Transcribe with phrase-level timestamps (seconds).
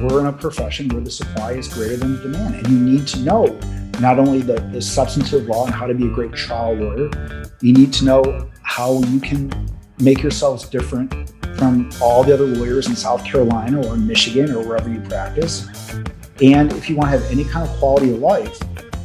[0.00, 2.54] we're in a profession where the supply is greater than the demand.
[2.56, 3.58] And you need to know
[4.00, 7.10] not only the, the substantive law and how to be a great trial lawyer,
[7.60, 9.52] you need to know how you can
[9.98, 14.66] make yourselves different from all the other lawyers in South Carolina or in Michigan or
[14.66, 15.68] wherever you practice.
[16.42, 18.58] And if you want to have any kind of quality of life,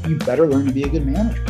[0.07, 1.45] you better learn to be a good manager.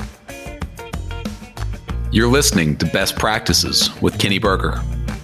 [2.11, 4.81] You're listening to Best Practices with Kenny Berger.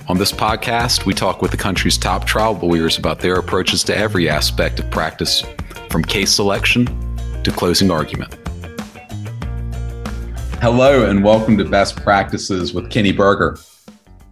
[0.07, 3.97] On this podcast, we talk with the country's top trial lawyers about their approaches to
[3.97, 5.43] every aspect of practice,
[5.89, 6.85] from case selection
[7.43, 8.31] to closing argument.
[10.61, 13.57] Hello, and welcome to Best Practices with Kenny Berger.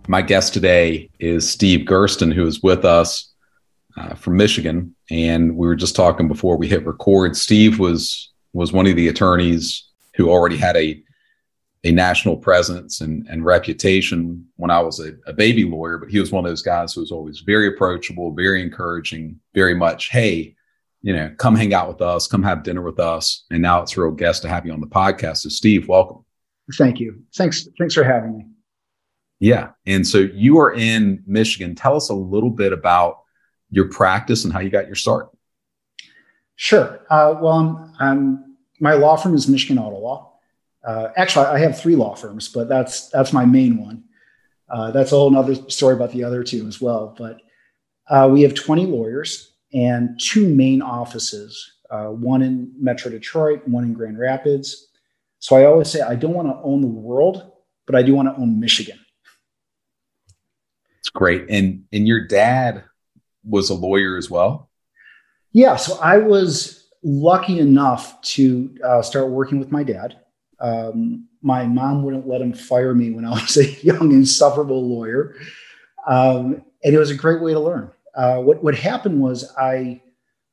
[0.08, 3.34] My guest today is Steve Gursten, who is with us
[3.98, 7.36] uh, from Michigan, and we were just talking before we hit record.
[7.36, 11.02] Steve was was one of the attorneys who already had a
[11.84, 16.20] a national presence and, and reputation when I was a, a, baby lawyer, but he
[16.20, 20.56] was one of those guys who was always very approachable, very encouraging, very much, hey,
[21.02, 23.46] you know, come hang out with us, come have dinner with us.
[23.52, 25.38] And now it's a real guest to have you on the podcast.
[25.38, 26.24] So, Steve, welcome.
[26.78, 27.22] Thank you.
[27.36, 27.68] Thanks.
[27.78, 28.46] Thanks for having me.
[29.42, 29.72] Yeah.
[29.86, 31.76] And so you are in Michigan.
[31.76, 33.18] Tell us a little bit about
[33.70, 35.30] your practice and how you got your start.
[36.56, 37.02] Sure.
[37.10, 40.33] Uh, well, I'm, I'm, my law firm is Michigan Auto Law.
[40.84, 44.04] Uh, actually, I have three law firms, but that's that's my main one.
[44.70, 47.14] Uh, that's a whole other story about the other two as well.
[47.18, 47.42] But
[48.10, 53.84] uh, we have 20 lawyers and two main offices, uh, one in Metro Detroit, one
[53.84, 54.88] in Grand Rapids.
[55.40, 57.52] So I always say I don't want to own the world,
[57.86, 59.00] but I do want to own Michigan.
[61.00, 61.46] It's great.
[61.50, 62.84] And and your dad
[63.44, 64.70] was a lawyer as well.
[65.52, 65.76] Yeah.
[65.76, 70.18] So I was lucky enough to uh, start working with my dad.
[70.64, 75.36] Um, my mom wouldn't let him fire me when I was a young, insufferable lawyer.
[76.08, 77.92] Um, and it was a great way to learn.
[78.16, 80.02] Uh, what, what happened was I,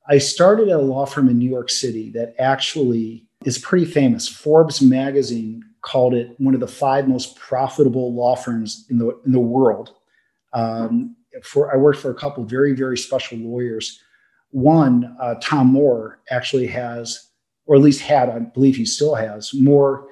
[0.09, 4.29] I started at a law firm in New York City that actually is pretty famous.
[4.29, 9.33] Forbes magazine called it one of the five most profitable law firms in the, in
[9.33, 9.95] the world.
[10.53, 14.01] Um, for I worked for a couple very, very special lawyers.
[14.51, 17.31] One, uh, Tom Moore, actually has
[17.71, 20.09] or at least had, I believe he still has, more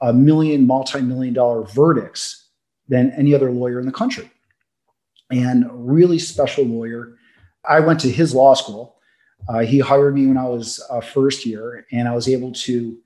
[0.00, 2.48] uh, million, multi million dollar verdicts
[2.88, 4.30] than any other lawyer in the country.
[5.30, 7.16] And really special lawyer.
[7.68, 8.96] I went to his law school.
[9.48, 12.96] Uh, he hired me when I was uh, first year, and I was able to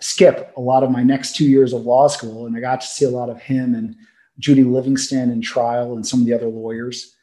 [0.00, 2.46] skip a lot of my next two years of law school.
[2.46, 3.94] And I got to see a lot of him and
[4.38, 7.14] Judy Livingston in trial and some of the other lawyers.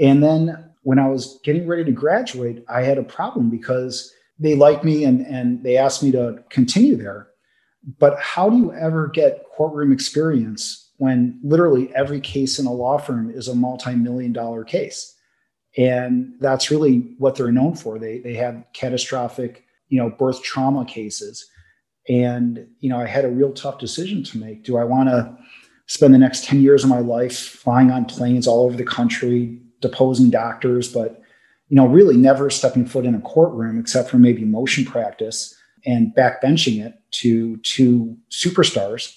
[0.00, 4.54] And then when I was getting ready to graduate, I had a problem because they
[4.54, 7.27] liked me and, and they asked me to continue there.
[7.98, 12.98] But how do you ever get courtroom experience when literally every case in a law
[12.98, 15.14] firm is a multi-million dollar case?
[15.76, 17.98] And that's really what they're known for.
[17.98, 21.46] They, they have catastrophic, you know, birth trauma cases.
[22.08, 24.64] And, you know, I had a real tough decision to make.
[24.64, 25.36] Do I want to
[25.86, 29.60] spend the next 10 years of my life flying on planes all over the country,
[29.80, 31.22] deposing doctors, but
[31.68, 35.54] you know, really never stepping foot in a courtroom except for maybe motion practice
[35.88, 39.16] and backbenching it to two superstars?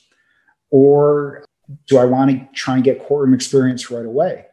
[0.70, 1.44] Or
[1.88, 4.46] do I want to try and get courtroom experience right away?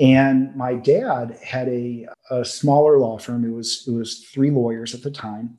[0.00, 3.44] And my dad had a, a smaller law firm.
[3.44, 5.58] It was it was three lawyers at the time,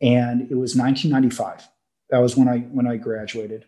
[0.00, 1.68] and it was 1995.
[2.10, 3.66] That was when I when I graduated,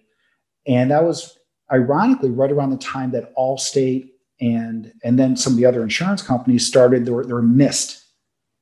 [0.67, 1.39] and that was
[1.71, 4.11] ironically right around the time that Allstate
[4.41, 8.05] and and then some of the other insurance companies started their, their MIST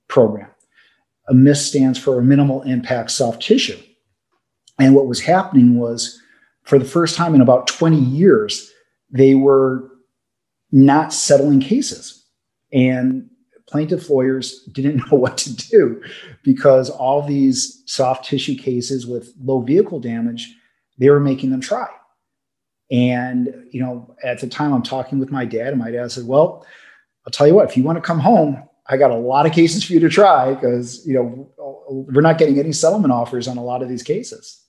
[0.08, 0.50] program.
[1.28, 3.78] A MIST stands for a minimal impact soft tissue.
[4.78, 6.20] And what was happening was,
[6.64, 8.70] for the first time in about 20 years,
[9.10, 9.88] they were
[10.72, 12.24] not settling cases.
[12.72, 13.28] And
[13.68, 16.02] plaintiff lawyers didn't know what to do
[16.42, 20.54] because all these soft tissue cases with low vehicle damage,
[20.98, 21.88] they were making them try.
[22.90, 26.26] And, you know, at the time I'm talking with my dad, and my dad said,
[26.26, 26.66] Well,
[27.26, 29.52] I'll tell you what, if you want to come home, I got a lot of
[29.52, 31.48] cases for you to try because, you know,
[31.88, 34.60] we're not getting any settlement offers on a lot of these cases.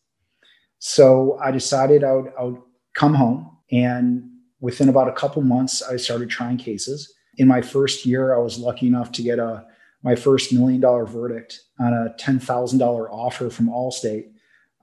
[0.80, 2.62] So I decided I would, I would
[2.96, 3.58] come home.
[3.72, 4.30] And
[4.60, 7.12] within about a couple months, I started trying cases.
[7.38, 9.66] In my first year, I was lucky enough to get a
[10.04, 14.26] my first million dollar verdict on a $10,000 offer from Allstate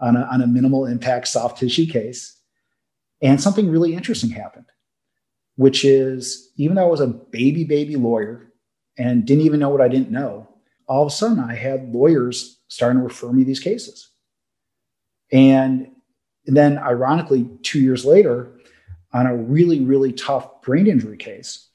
[0.01, 2.39] on a, on a minimal impact soft tissue case.
[3.23, 4.67] And something really interesting happened,
[5.57, 8.50] which is even though I was a baby, baby lawyer
[9.01, 10.47] and didn't even know what I didn't know,
[10.87, 14.11] all of a sudden I had lawyers starting to refer me these cases.
[15.33, 15.93] And
[16.45, 18.61] then, ironically, two years later,
[19.13, 21.69] on a really, really tough brain injury case,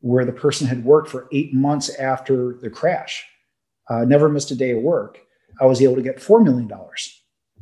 [0.00, 3.24] where the person had worked for eight months after the crash,
[3.88, 5.18] uh, never missed a day of work.
[5.58, 6.70] I was able to get $4 million.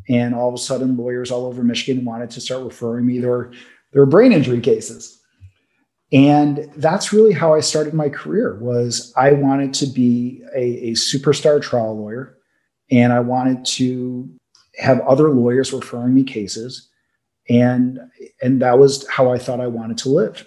[0.09, 3.53] And all of a sudden, lawyers all over Michigan wanted to start referring me their,
[3.93, 5.14] their brain injury cases.
[6.15, 10.93] And that's really how I started my career was I wanted to be a, a
[10.93, 12.39] superstar trial lawyer
[12.89, 14.31] and I wanted to
[14.79, 16.89] have other lawyers referring me cases.
[17.49, 17.99] And,
[18.41, 20.47] and that was how I thought I wanted to live.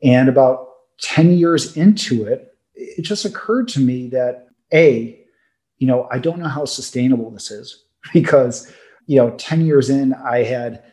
[0.00, 0.68] And about
[1.02, 5.20] 10 years into it, it just occurred to me that A,
[5.78, 8.72] you know, I don't know how sustainable this is because,
[9.06, 10.84] you know, 10 years in, I had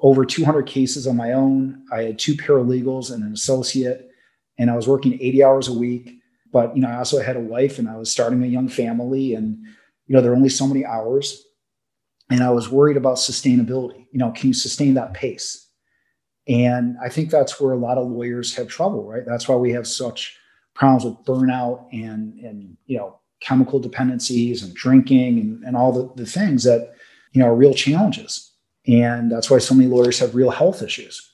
[0.00, 1.84] over 200 cases on my own.
[1.92, 4.08] I had two paralegals and an associate,
[4.58, 6.20] and I was working 80 hours a week.
[6.52, 9.34] But, you know, I also had a wife and I was starting a young family,
[9.34, 9.58] and,
[10.06, 11.42] you know, there are only so many hours.
[12.30, 14.06] And I was worried about sustainability.
[14.12, 15.68] You know, can you sustain that pace?
[16.46, 19.24] And I think that's where a lot of lawyers have trouble, right?
[19.26, 20.36] That's why we have such
[20.74, 26.22] problems with burnout and, and you know, chemical dependencies and drinking and, and all the,
[26.22, 26.94] the things that
[27.32, 28.53] you know are real challenges
[28.86, 31.30] and that's why so many lawyers have real health issues.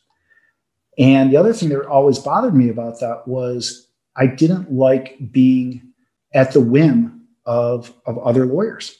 [0.98, 3.86] And the other thing that always bothered me about that was
[4.16, 5.82] i didn't like being
[6.34, 8.98] at the whim of of other lawyers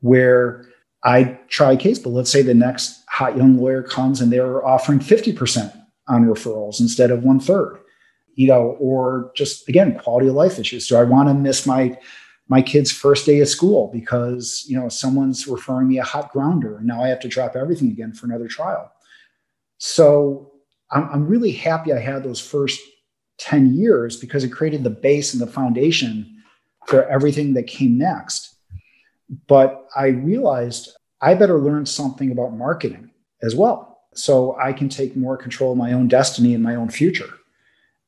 [0.00, 0.66] where
[1.02, 4.64] i try a case but let's say the next hot young lawyer comes and they're
[4.64, 5.74] offering 50%
[6.08, 7.80] on referrals instead of one third
[8.34, 10.86] you know or just again quality of life issues.
[10.86, 11.98] Do i want to miss my
[12.50, 16.76] my kid's first day of school because you know someone's referring me a hot grounder
[16.76, 18.92] and now i have to drop everything again for another trial.
[19.78, 20.52] So
[20.90, 22.78] i'm, I'm really happy i had those first
[23.38, 26.42] 10 years because it created the base and the foundation
[26.86, 28.54] for everything that came next.
[29.46, 30.90] But i realized
[31.22, 33.12] i better learn something about marketing
[33.42, 34.02] as well.
[34.14, 37.30] So i can take more control of my own destiny and my own future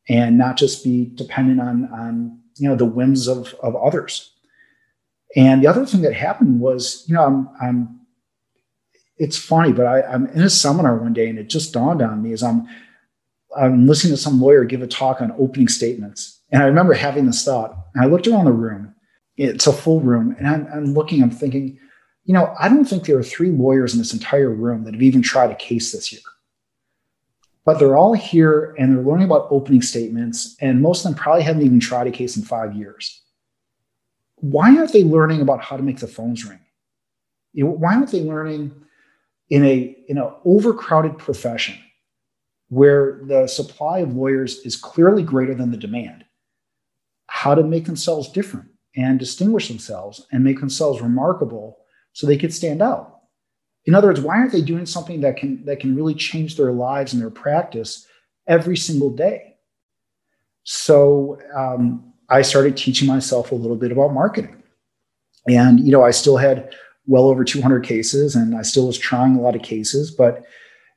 [0.08, 4.31] and not just be dependent on on you know the whims of of others
[5.36, 8.00] and the other thing that happened was, you know, I'm, I'm
[9.16, 12.22] it's funny, but I, I'm in a seminar one day and it just dawned on
[12.22, 12.66] me as I'm,
[13.56, 16.40] I'm listening to some lawyer give a talk on opening statements.
[16.50, 17.76] And I remember having this thought.
[17.94, 18.94] And I looked around the room,
[19.36, 21.78] it's a full room, and I'm, I'm looking, I'm thinking,
[22.24, 25.02] you know, I don't think there are three lawyers in this entire room that have
[25.02, 26.22] even tried a case this year.
[27.64, 31.42] But they're all here and they're learning about opening statements, and most of them probably
[31.42, 33.21] haven't even tried a case in five years
[34.42, 36.58] why aren't they learning about how to make the phones ring?
[37.52, 38.72] You know, why aren't they learning
[39.50, 41.78] in a in an overcrowded profession
[42.68, 46.24] where the supply of lawyers is clearly greater than the demand,
[47.28, 48.66] how to make themselves different
[48.96, 51.78] and distinguish themselves and make themselves remarkable
[52.12, 53.20] so they could stand out.
[53.84, 56.72] In other words, why aren't they doing something that can that can really change their
[56.72, 58.08] lives and their practice
[58.48, 59.54] every single day?
[60.64, 64.62] So um, I started teaching myself a little bit about marketing.
[65.46, 66.74] And, you know, I still had
[67.06, 70.10] well over 200 cases and I still was trying a lot of cases.
[70.10, 70.42] But,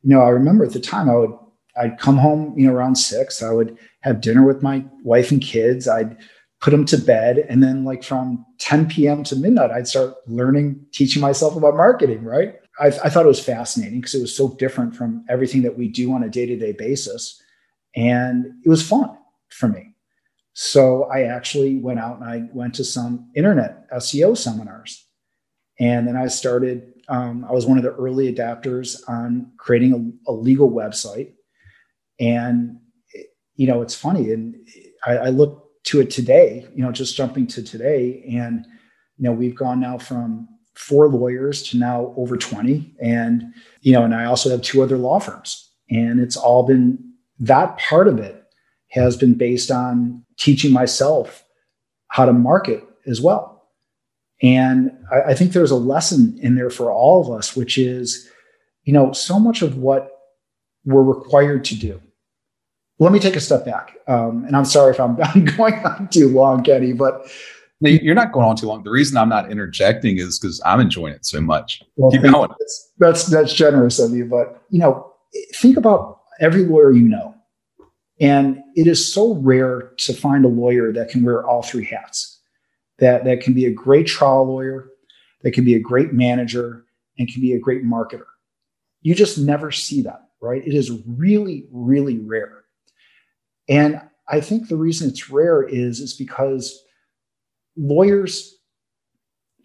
[0.01, 1.31] you know, I remember at the time I would,
[1.77, 5.41] I'd come home, you know, around six, I would have dinner with my wife and
[5.41, 5.89] kids.
[5.89, 6.15] I'd
[6.61, 7.39] put them to bed.
[7.49, 12.23] And then like from 10 PM to midnight, I'd start learning, teaching myself about marketing,
[12.23, 12.55] right?
[12.79, 15.89] I, I thought it was fascinating because it was so different from everything that we
[15.89, 17.41] do on a day-to-day basis.
[17.93, 19.17] And it was fun
[19.49, 19.94] for me.
[20.55, 25.05] So I actually went out and I went to some internet SEO seminars.
[25.81, 30.31] And then I started, um, I was one of the early adapters on creating a,
[30.31, 31.33] a legal website.
[32.21, 32.79] And,
[33.55, 34.31] you know, it's funny.
[34.31, 34.55] And
[35.05, 38.23] I, I look to it today, you know, just jumping to today.
[38.31, 38.65] And,
[39.17, 42.95] you know, we've gone now from four lawyers to now over 20.
[43.01, 45.69] And, you know, and I also have two other law firms.
[45.89, 46.97] And it's all been
[47.39, 48.34] that part of it
[48.95, 51.43] has been based on teaching myself
[52.07, 53.67] how to market as well.
[54.41, 58.29] And I, I, think there's a lesson in there for all of us, which is,
[58.83, 60.11] you know, so much of what
[60.85, 62.01] we're required to do.
[62.99, 63.97] Let me take a step back.
[64.07, 67.29] Um, and I'm sorry if I'm, I'm going on too long, Kenny, but
[67.81, 68.83] you're not going on too long.
[68.83, 71.83] The reason I'm not interjecting is because I'm enjoying it so much.
[71.97, 72.49] Well, Keep going.
[72.49, 75.11] That's, that's that's generous of you, but you know,
[75.55, 77.34] think about every lawyer you know
[78.19, 82.39] and it is so rare to find a lawyer that can wear all three hats.
[82.99, 84.89] That that can be a great trial lawyer,
[85.41, 86.85] that can be a great manager,
[87.17, 88.25] and can be a great marketer.
[89.01, 90.65] You just never see that, right?
[90.65, 92.63] It is really, really rare.
[93.67, 96.83] And I think the reason it's rare is is because
[97.75, 98.57] lawyers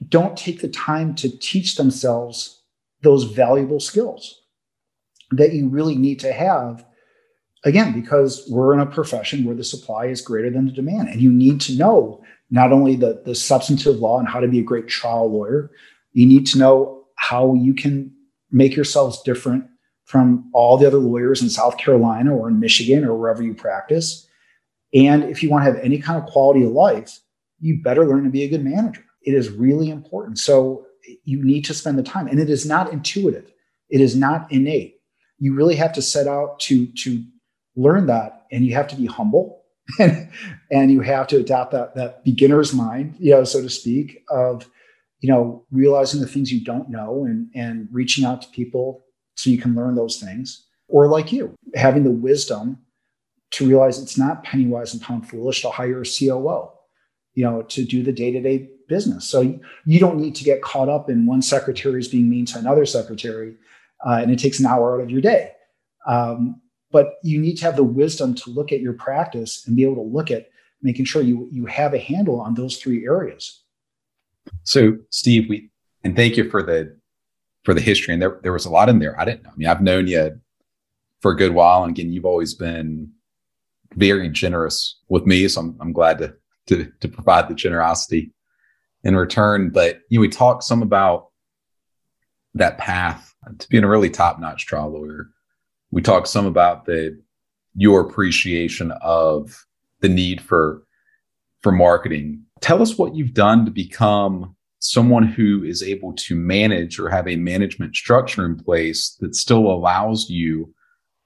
[0.09, 2.63] don't take the time to teach themselves
[3.03, 4.43] those valuable skills
[5.33, 6.85] that you really need to have
[7.65, 11.09] again, because we're in a profession where the supply is greater than the demand.
[11.09, 14.61] And you need to know not only the, the substantive law and how to be
[14.61, 15.71] a great trial lawyer,
[16.13, 18.13] you need to know how you can
[18.51, 19.65] make yourselves different
[20.05, 24.27] from all the other lawyers in South Carolina or in Michigan or wherever you practice.
[24.93, 27.21] And if you want to have any kind of quality of life,
[27.61, 29.05] you better learn to be a good manager.
[29.23, 30.39] It is really important.
[30.39, 30.87] So
[31.25, 32.27] you need to spend the time.
[32.27, 33.53] And it is not intuitive,
[33.89, 34.97] it is not innate.
[35.39, 37.25] You really have to set out to, to
[37.77, 39.59] learn that, and you have to be humble.
[39.99, 40.31] And,
[40.71, 44.71] and you have to adopt that, that beginner's mind, you know, so to speak, of
[45.21, 49.05] you know, realizing the things you don't know and, and reaching out to people
[49.37, 50.67] so you can learn those things.
[50.89, 52.79] Or like you, having the wisdom
[53.53, 56.71] to realize it's not penny wise and pound foolish to hire a COO,
[57.35, 59.25] you know, to do the day to day business.
[59.25, 62.59] So you don't need to get caught up in one secretary is being mean to
[62.59, 63.55] another secretary,
[64.07, 65.53] uh, and it takes an hour out of your day.
[66.07, 66.61] Um,
[66.93, 69.97] but you need to have the wisdom to look at your practice and be able
[69.97, 70.49] to look at
[70.83, 73.63] making sure you you have a handle on those three areas.
[74.65, 75.71] So, Steve, we
[76.05, 76.97] and thank you for the
[77.65, 78.15] for the history.
[78.15, 79.19] And there there was a lot in there.
[79.21, 79.51] I didn't know.
[79.51, 80.41] I mean, I've known you
[81.21, 83.13] for a good while, and again, you've always been
[83.95, 85.47] very generous with me.
[85.49, 86.35] So I'm I'm glad to
[86.69, 88.33] to to provide the generosity
[89.05, 89.71] in return.
[89.71, 91.29] But you know, we talked some about
[92.55, 95.31] that path to being a really top notch trial lawyer.
[95.91, 97.21] We talked some about the
[97.75, 99.67] your appreciation of
[100.01, 100.83] the need for
[101.63, 106.99] for marketing Tell us what you've done to become someone who is able to manage
[106.99, 110.73] or have a management structure in place that still allows you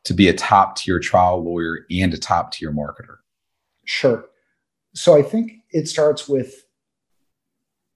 [0.04, 3.16] to be a top tier trial lawyer and a top tier marketer.
[3.84, 4.24] Sure.
[4.94, 6.64] So I think it starts with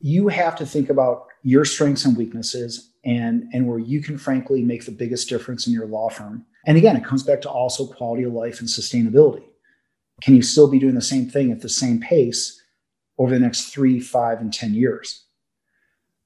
[0.01, 4.63] you have to think about your strengths and weaknesses and and where you can frankly
[4.63, 6.45] make the biggest difference in your law firm.
[6.67, 9.45] And again, it comes back to also quality of life and sustainability.
[10.21, 12.59] Can you still be doing the same thing at the same pace
[13.19, 15.25] over the next three, five, and 10 years.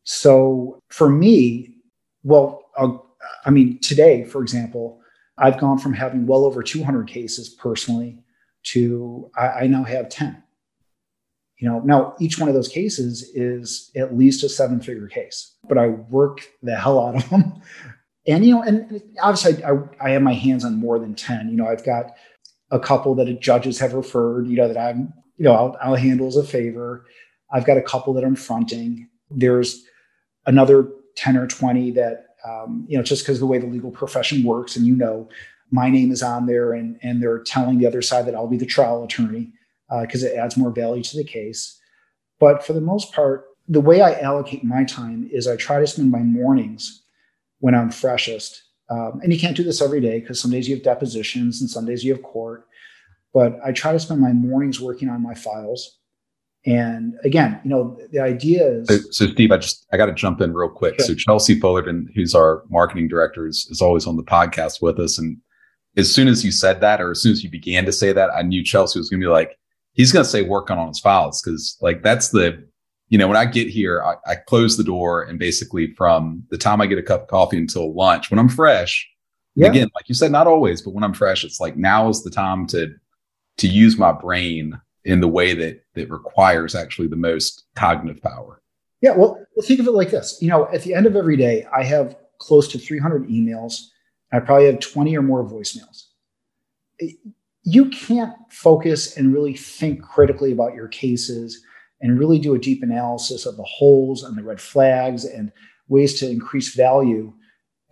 [0.04, 1.76] So for me,
[2.22, 2.98] well, uh,
[3.44, 5.00] I mean, today, for example,
[5.38, 8.18] I've gone from having well over 200 cases personally
[8.64, 10.42] to I, I now have 10.
[11.62, 15.54] You know, now each one of those cases is at least a seven figure case,
[15.68, 17.62] but I work the hell out of them.
[18.26, 21.50] And, you know, and obviously I, I have my hands on more than 10.
[21.50, 22.14] You know, I've got
[22.72, 26.26] a couple that judges have referred, you know, that I'm you know, I'll, I'll handle
[26.26, 27.04] as a favor.
[27.52, 29.08] I've got a couple that I'm fronting.
[29.30, 29.84] There's
[30.46, 34.42] another 10 or 20 that, um, you know, just because the way the legal profession
[34.42, 35.28] works, and you know,
[35.70, 38.56] my name is on there and, and they're telling the other side that I'll be
[38.56, 39.52] the trial attorney
[40.00, 41.78] because uh, it adds more value to the case.
[42.40, 45.86] But for the most part, the way I allocate my time is I try to
[45.86, 47.02] spend my mornings
[47.60, 48.62] when I'm freshest.
[48.90, 51.70] Um, and you can't do this every day because some days you have depositions and
[51.70, 52.66] some days you have court.
[53.32, 55.98] But I try to spend my mornings working on my files.
[56.66, 60.12] And again, you know, the idea is so, so Steve, I just I got to
[60.12, 61.00] jump in real quick.
[61.00, 65.18] So Chelsea Fullerton, who's our marketing director, is, is always on the podcast with us.
[65.18, 65.38] And
[65.96, 68.30] as soon as you said that, or as soon as you began to say that,
[68.30, 69.58] I knew Chelsea was gonna be like,
[69.92, 71.40] he's gonna say working on his files.
[71.42, 72.66] Cause like that's the
[73.08, 76.56] you know, when I get here, I, I, close the door and basically from the
[76.56, 79.06] time I get a cup of coffee until lunch, when I'm fresh,
[79.54, 79.68] yeah.
[79.68, 82.30] again, like you said, not always, but when I'm fresh, it's like now is the
[82.30, 82.94] time to
[83.58, 88.62] to use my brain in the way that that requires actually the most cognitive power.
[89.02, 90.38] Yeah, well, think of it like this.
[90.40, 93.88] You know, at the end of every day, I have close to 300 emails.
[94.32, 96.06] I probably have 20 or more voicemails.
[97.62, 101.62] You can't focus and really think critically about your cases
[102.00, 105.52] and really do a deep analysis of the holes and the red flags and
[105.88, 107.32] ways to increase value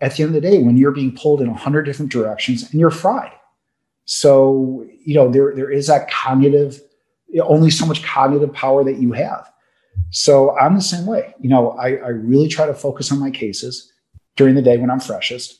[0.01, 2.79] at the end of the day when you're being pulled in 100 different directions and
[2.79, 3.31] you're fried.
[4.05, 6.81] So, you know, there, there is that cognitive,
[7.41, 9.49] only so much cognitive power that you have.
[10.09, 11.33] So I'm the same way.
[11.39, 13.91] You know, I, I really try to focus on my cases
[14.35, 15.59] during the day when I'm freshest.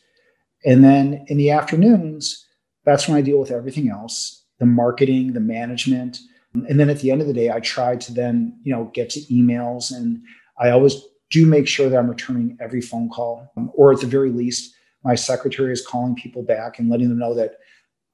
[0.65, 2.45] And then in the afternoons,
[2.83, 6.19] that's when I deal with everything else the marketing, the management.
[6.53, 9.09] And then at the end of the day, I try to then, you know, get
[9.11, 10.21] to emails and
[10.59, 14.29] I always do make sure that I'm returning every phone call, or at the very
[14.29, 17.55] least, my secretary is calling people back and letting them know that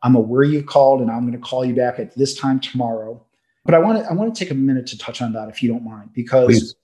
[0.04, 3.22] I'm aware you called and I'm going to call you back at this time tomorrow.
[3.66, 5.62] But I want to I want to take a minute to touch on that if
[5.62, 6.76] you don't mind because Please.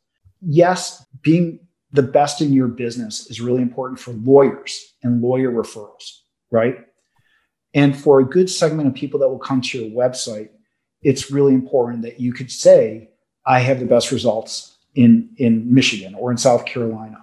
[0.42, 1.60] yes, being
[1.94, 6.20] the best in your business is really important for lawyers and lawyer referrals,
[6.52, 6.80] right?
[7.74, 10.50] And for a good segment of people that will come to your website,
[11.02, 13.10] it's really important that you could say,
[13.46, 17.18] I have the best results in, in Michigan or in South Carolina.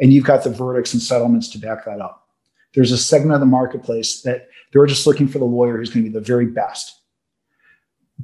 [0.00, 2.28] And you've got the verdicts and settlements to back that up.
[2.74, 6.04] There's a segment of the marketplace that they're just looking for the lawyer who's going
[6.04, 6.98] to be the very best.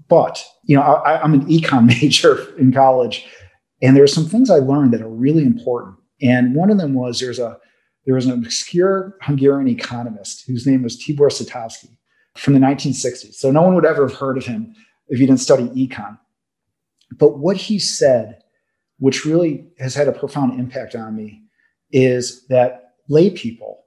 [0.08, 3.26] But, you know, I, I'm an econ major in college,
[3.82, 5.97] and there are some things I learned that are really important.
[6.20, 7.58] And one of them was there's a
[8.08, 11.94] there was an obscure Hungarian economist whose name was Tibor Scitovsky
[12.38, 13.34] from the 1960s.
[13.34, 14.74] So no one would ever have heard of him
[15.08, 16.18] if you didn't study econ.
[17.18, 18.42] But what he said,
[18.98, 21.42] which really has had a profound impact on me,
[21.92, 23.84] is that lay people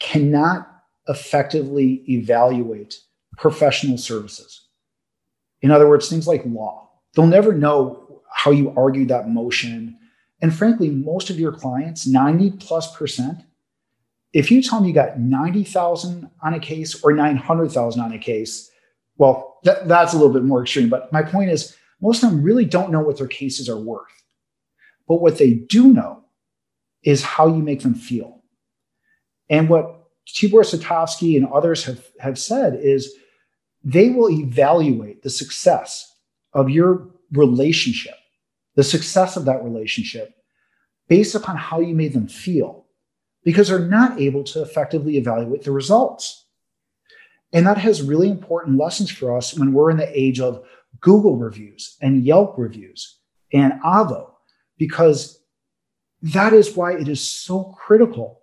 [0.00, 0.68] cannot
[1.06, 2.98] effectively evaluate
[3.38, 4.66] professional services.
[5.62, 6.90] In other words, things like law.
[7.14, 9.96] They'll never know how you argued that motion.
[10.40, 13.42] And frankly, most of your clients, 90 plus percent,
[14.32, 18.70] if you tell them you got 90,000 on a case or 900,000 on a case,
[19.16, 20.90] well, that, that's a little bit more extreme.
[20.90, 24.02] But my point is, most of them really don't know what their cases are worth.
[25.08, 26.24] But what they do know
[27.02, 28.42] is how you make them feel.
[29.48, 33.14] And what Tibor Scitovsky and others have, have said is
[33.84, 36.12] they will evaluate the success
[36.52, 38.16] of your relationship,
[38.76, 40.34] the success of that relationship,
[41.08, 42.86] based upon how you made them feel,
[43.42, 46.46] because they're not able to effectively evaluate the results.
[47.52, 50.64] And that has really important lessons for us when we're in the age of
[51.00, 53.18] Google reviews and Yelp reviews
[53.52, 54.30] and Avvo,
[54.78, 55.40] because
[56.22, 58.42] that is why it is so critical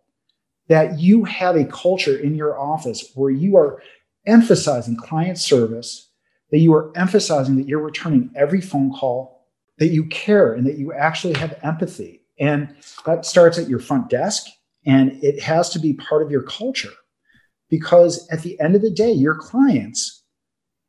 [0.68, 3.82] that you have a culture in your office where you are
[4.25, 6.10] emphasizing client service,
[6.52, 9.33] that you are emphasizing that you're returning every phone call,
[9.84, 12.22] that you care, and that you actually have empathy.
[12.40, 12.74] And
[13.06, 14.46] that starts at your front desk,
[14.86, 16.94] and it has to be part of your culture
[17.70, 20.24] because at the end of the day, your clients,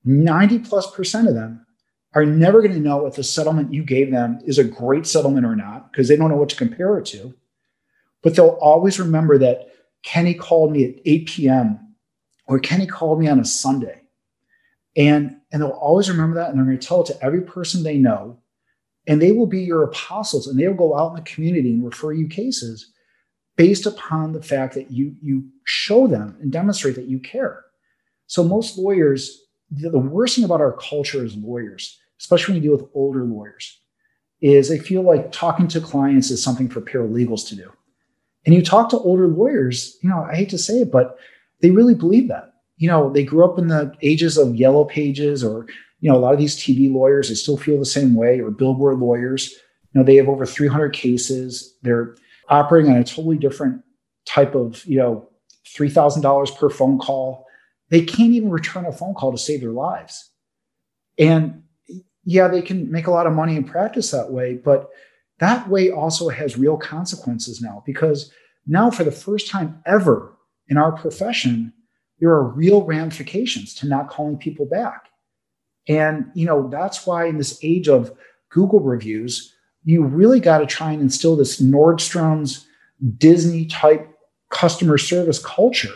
[0.04, 1.66] 90 plus percent of them,
[2.14, 5.44] are never going to know if the settlement you gave them is a great settlement
[5.44, 7.34] or not because they don't know what to compare it to.
[8.22, 9.70] But they'll always remember that
[10.04, 11.96] Kenny called me at 8 p.m.
[12.46, 14.02] or Kenny called me on a Sunday.
[14.96, 17.82] And, and they'll always remember that and they're going to tell it to every person
[17.82, 18.38] they know.
[19.06, 21.84] And they will be your apostles and they will go out in the community and
[21.84, 22.90] refer you cases
[23.56, 27.64] based upon the fact that you, you show them and demonstrate that you care.
[28.26, 32.70] So most lawyers, the, the worst thing about our culture as lawyers, especially when you
[32.70, 33.78] deal with older lawyers,
[34.40, 37.70] is they feel like talking to clients is something for paralegals to do.
[38.46, 41.18] And you talk to older lawyers, you know, I hate to say it, but
[41.60, 42.54] they really believe that.
[42.76, 45.66] You know, they grew up in the ages of yellow pages or,
[46.04, 48.50] you know, a lot of these TV lawyers, they still feel the same way, or
[48.50, 49.52] billboard lawyers.
[49.92, 51.78] You know, they have over 300 cases.
[51.80, 52.14] They're
[52.50, 53.82] operating on a totally different
[54.26, 55.26] type of, you know,
[55.66, 57.46] $3,000 per phone call.
[57.88, 60.28] They can't even return a phone call to save their lives.
[61.18, 61.62] And
[62.24, 64.90] yeah, they can make a lot of money in practice that way, but
[65.38, 68.30] that way also has real consequences now because
[68.66, 70.36] now, for the first time ever
[70.68, 71.72] in our profession,
[72.20, 75.08] there are real ramifications to not calling people back.
[75.88, 78.12] And, you know, that's why in this age of
[78.48, 82.66] Google reviews, you really got to try and instill this Nordstrom's
[83.18, 84.08] Disney type
[84.50, 85.94] customer service culture.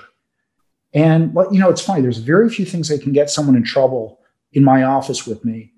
[0.93, 4.21] And, you know, it's funny, there's very few things that can get someone in trouble
[4.53, 5.73] in my office with me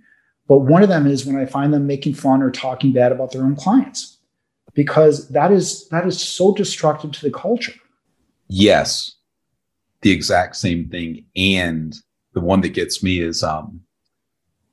[0.51, 3.31] but one of them is when I find them making fun or talking bad about
[3.31, 4.19] their own clients,
[4.75, 7.75] because that is that is so destructive to the culture.
[8.49, 9.13] Yes,
[10.03, 11.25] the exact same thing.
[11.37, 11.97] And
[12.33, 13.83] the one that gets me is um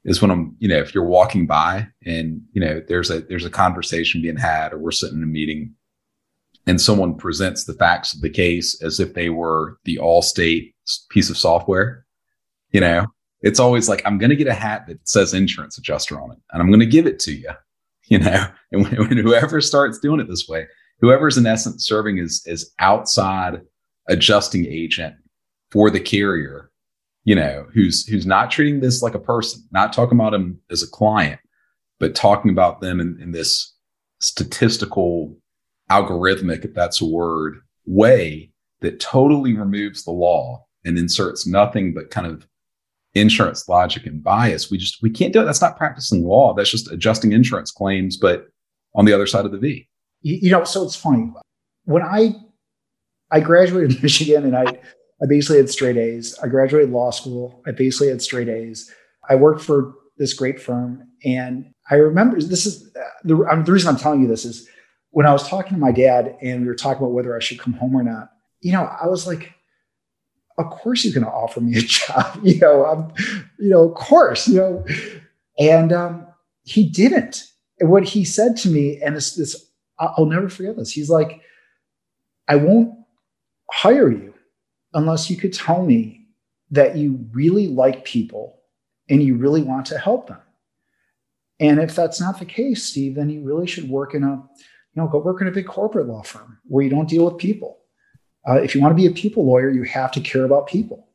[0.07, 3.45] is when I'm, you know, if you're walking by and you know there's a there's
[3.45, 5.75] a conversation being had or we're sitting in a meeting
[6.65, 10.73] and someone presents the facts of the case as if they were the Allstate
[11.09, 12.05] piece of software,
[12.71, 13.05] you know,
[13.41, 16.37] it's always like i'm going to get a hat that says insurance adjuster on it
[16.51, 17.49] and i'm going to give it to you
[18.07, 18.47] you know?
[18.71, 20.67] And when, when, whoever starts doing it this way
[21.01, 23.61] whoever's in essence serving as as outside
[24.07, 25.15] adjusting agent
[25.71, 26.71] for the carrier
[27.27, 30.81] you know who's who's not treating this like a person not talking about him as
[30.81, 31.39] a client
[31.99, 33.75] but talking about them in, in this
[34.19, 35.35] statistical
[35.91, 42.09] algorithmic if that's a word way that totally removes the law and inserts nothing but
[42.11, 42.47] kind of
[43.13, 44.69] insurance logic and bias.
[44.69, 45.45] We just we can't do it.
[45.45, 46.53] That's not practicing law.
[46.53, 48.45] That's just adjusting insurance claims, but
[48.95, 49.87] on the other side of the V.
[50.21, 51.31] You know, so it's funny.
[51.85, 52.35] When I
[53.31, 54.79] I graduated Michigan and I
[55.21, 56.38] I basically had straight A's.
[56.43, 57.62] I graduated law school.
[57.65, 58.91] I basically had straight A's.
[59.30, 62.91] I worked for this great firm, and I remember this is
[63.23, 64.67] the, the reason I'm telling you this is
[65.12, 67.60] when I was talking to my dad and we were talking about whether I should
[67.60, 68.30] come home or not.
[68.62, 69.53] You know, I was like,
[70.58, 72.39] of course he's going to offer me a job.
[72.43, 73.13] You know, I'm,
[73.60, 74.86] you know, of course, you know,
[75.60, 76.27] and um,
[76.63, 77.43] he didn't.
[77.80, 79.56] And what he said to me, and this, this,
[79.99, 80.91] I'll never forget this.
[80.91, 81.41] He's like,
[82.47, 82.93] I won't
[83.71, 84.34] hire you
[84.97, 86.25] unless you could tell me
[86.71, 88.60] that you really like people
[89.07, 90.39] and you really want to help them.
[91.60, 94.41] And if that's not the case, Steve, then you really should work in a, you
[94.95, 97.77] know, go work in a big corporate law firm where you don't deal with people.
[98.47, 101.07] Uh, if you want to be a people lawyer, you have to care about people.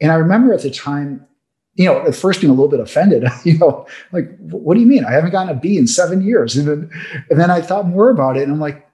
[0.00, 1.26] And I remember at the time,
[1.74, 4.86] you know, at first being a little bit offended, you know, like, what do you
[4.86, 5.04] mean?
[5.04, 6.56] I haven't gotten a B in seven years.
[6.56, 6.90] And then,
[7.28, 8.87] and then I thought more about it and I'm like,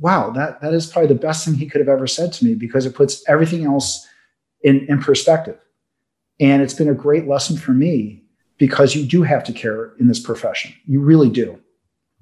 [0.00, 2.54] wow, that, that is probably the best thing he could have ever said to me
[2.54, 4.06] because it puts everything else
[4.62, 5.58] in, in perspective.
[6.40, 8.22] And it's been a great lesson for me
[8.58, 10.72] because you do have to care in this profession.
[10.86, 11.58] You really do.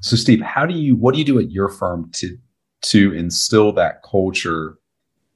[0.01, 2.37] So, Steve, how do you, what do you do at your firm to,
[2.83, 4.79] to instill that culture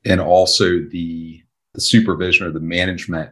[0.04, 1.42] and also the,
[1.74, 3.30] the supervision or the management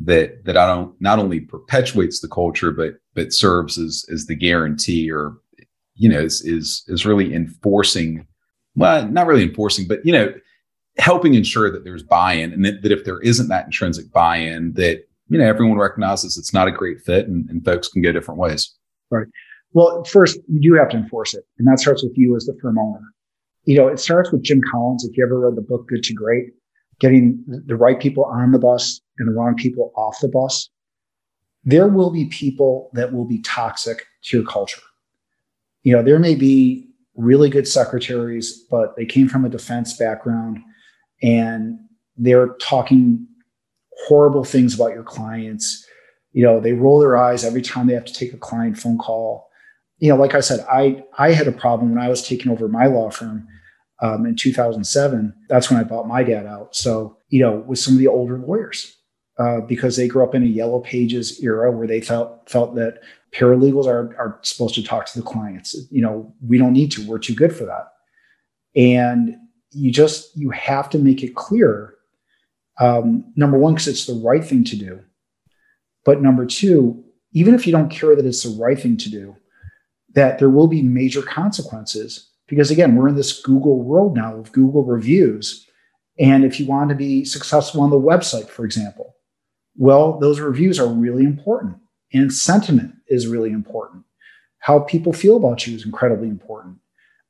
[0.00, 4.36] that that I don't not only perpetuates the culture but but serves as as the
[4.36, 5.36] guarantee or
[5.94, 8.26] you know is is is really enforcing
[8.78, 10.32] well not really enforcing but you know
[10.98, 15.06] helping ensure that there's buy-in and that, that if there isn't that intrinsic buy-in that
[15.28, 18.40] you know everyone recognizes it's not a great fit and, and folks can go different
[18.40, 18.74] ways.
[19.10, 19.26] Right.
[19.72, 22.56] Well first you do have to enforce it and that starts with you as the
[22.60, 23.00] firm owner.
[23.64, 25.04] You know it starts with jim collins.
[25.04, 26.52] If you ever read the book good to great
[27.00, 30.68] getting the right people on the bus and the wrong people off the bus,
[31.64, 34.82] there will be people that will be toxic to your culture.
[35.82, 36.87] You know, there may be
[37.18, 40.58] really good secretaries, but they came from a defense background
[41.22, 41.78] and
[42.16, 43.26] they're talking
[44.06, 45.84] horrible things about your clients.
[46.32, 48.98] You know, they roll their eyes every time they have to take a client phone
[48.98, 49.48] call.
[49.98, 52.68] You know, like I said, I I had a problem when I was taking over
[52.68, 53.48] my law firm
[54.00, 55.34] um, in 2007.
[55.48, 56.76] That's when I bought my dad out.
[56.76, 58.96] So, you know, with some of the older lawyers,
[59.38, 63.00] uh, because they grew up in a yellow pages era where they felt felt that
[63.32, 65.76] paralegals are are supposed to talk to the clients.
[65.90, 67.06] You know, we don't need to.
[67.06, 67.92] We're too good for that.
[68.74, 69.36] And
[69.70, 71.94] you just you have to make it clear.
[72.80, 75.00] Um, number one, because it's the right thing to do.
[76.04, 79.36] But number two, even if you don't care that it's the right thing to do,
[80.14, 84.52] that there will be major consequences because again, we're in this Google world now of
[84.52, 85.66] Google reviews.
[86.18, 89.14] And if you want to be successful on the website, for example,
[89.76, 91.76] well, those reviews are really important.
[92.12, 94.04] And sentiment is really important.
[94.60, 96.76] How people feel about you is incredibly important.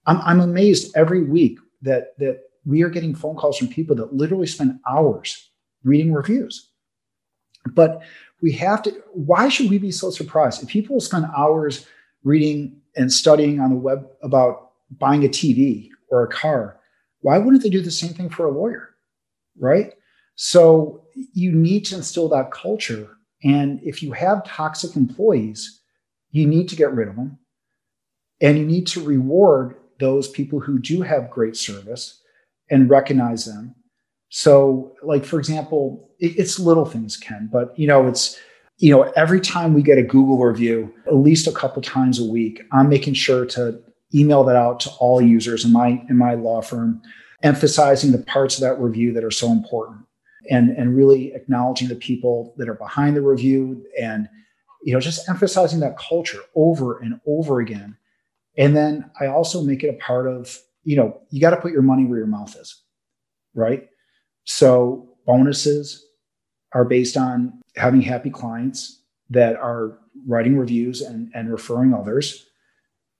[0.06, 4.14] I'm, I'm amazed every week that, that we are getting phone calls from people that
[4.14, 5.50] literally spend hours
[5.84, 6.70] reading reviews.
[7.66, 8.02] But
[8.40, 10.62] we have to, why should we be so surprised?
[10.62, 11.86] If people spend hours
[12.24, 16.78] reading and studying on the web about buying a TV or a car,
[17.20, 18.90] why wouldn't they do the same thing for a lawyer?
[19.58, 19.92] Right.
[20.36, 23.08] So you need to instill that culture.
[23.42, 25.80] And if you have toxic employees,
[26.30, 27.38] you need to get rid of them.
[28.40, 32.22] And you need to reward those people who do have great service
[32.70, 33.74] and recognize them.
[34.30, 38.38] So, like, for example, it's little things, Ken, but you know, it's,
[38.76, 42.24] you know, every time we get a Google review, at least a couple times a
[42.24, 43.80] week, I'm making sure to
[44.14, 47.00] email that out to all users in my in my law firm,
[47.42, 50.00] emphasizing the parts of that review that are so important
[50.50, 54.28] and and really acknowledging the people that are behind the review and
[54.82, 57.96] you know just emphasizing that culture over and over again.
[58.56, 61.72] And then I also make it a part of, you know, you got to put
[61.72, 62.82] your money where your mouth is.
[63.54, 63.88] Right?
[64.44, 66.04] So bonuses
[66.72, 72.48] are based on having happy clients that are writing reviews and, and referring others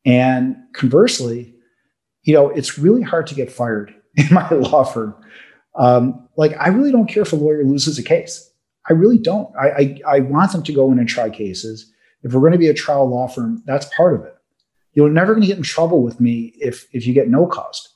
[0.05, 1.55] and conversely,
[2.23, 5.15] you know, it's really hard to get fired in my law firm.
[5.77, 8.49] Um, like, I really don't care if a lawyer loses a case.
[8.89, 9.53] I really don't.
[9.57, 11.93] I, I, I want them to go in and try cases.
[12.23, 14.37] If we're going to be a trial law firm, that's part of it.
[14.95, 17.93] You're never going to get in trouble with me if, if you get no cost.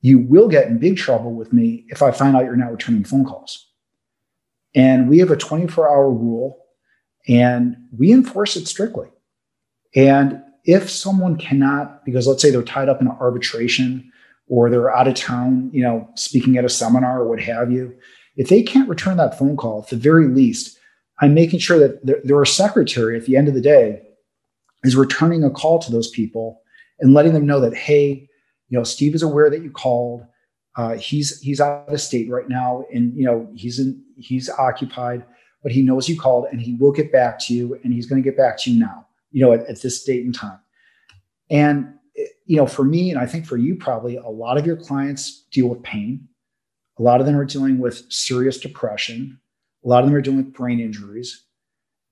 [0.00, 3.04] You will get in big trouble with me if I find out you're not returning
[3.04, 3.66] phone calls.
[4.74, 6.64] And we have a 24 hour rule
[7.28, 9.08] and we enforce it strictly.
[9.94, 14.10] And if someone cannot, because let's say they're tied up in an arbitration
[14.48, 17.94] or they're out of town, you know, speaking at a seminar or what have you,
[18.36, 20.78] if they can't return that phone call, at the very least,
[21.20, 24.02] I'm making sure that their, secretary at the end of the day
[24.84, 26.62] is returning a call to those people
[27.00, 28.28] and letting them know that, hey,
[28.68, 30.24] you know, Steve is aware that you called.
[30.76, 35.24] Uh, he's he's out of state right now, and you know he's in he's occupied,
[35.62, 38.22] but he knows you called, and he will get back to you, and he's going
[38.22, 40.58] to get back to you now you know, at, at this date and time.
[41.50, 41.94] And,
[42.48, 45.44] you know, for me, and I think for you probably, a lot of your clients
[45.52, 46.26] deal with pain.
[46.98, 49.38] A lot of them are dealing with serious depression.
[49.84, 51.44] A lot of them are dealing with brain injuries.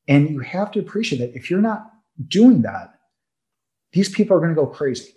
[0.07, 1.91] And you have to appreciate that if you're not
[2.29, 2.91] doing that,
[3.93, 5.15] these people are going to go crazy,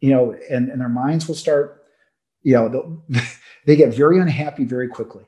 [0.00, 1.82] you know, and, and their minds will start,
[2.42, 3.02] you know,
[3.66, 5.24] they get very unhappy very quickly.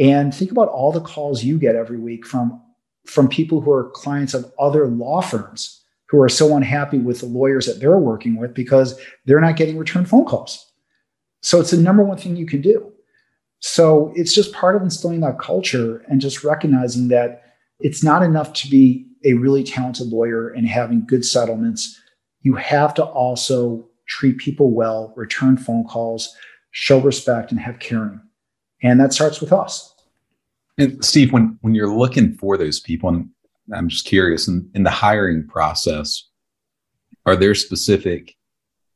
[0.00, 2.60] And think about all the calls you get every week from,
[3.06, 7.26] from people who are clients of other law firms who are so unhappy with the
[7.26, 10.64] lawyers that they're working with because they're not getting return phone calls.
[11.42, 12.92] So it's the number one thing you can do.
[13.60, 17.42] So it's just part of instilling that culture and just recognizing that
[17.80, 22.00] it's not enough to be a really talented lawyer and having good settlements.
[22.42, 26.34] You have to also treat people well, return phone calls,
[26.70, 28.20] show respect, and have caring.
[28.82, 29.92] And that starts with us.
[30.78, 33.30] And Steve, when when you're looking for those people, and
[33.74, 36.24] I'm just curious, in, in the hiring process,
[37.24, 38.34] are there specific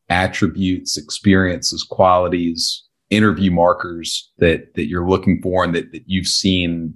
[0.09, 6.95] attributes, experiences, qualities, interview markers that that you're looking for and that, that you've seen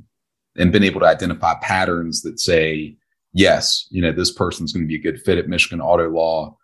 [0.57, 2.97] and been able to identify patterns that say,
[3.33, 6.57] yes, you know, this person's going to be a good fit at Michigan Auto Law,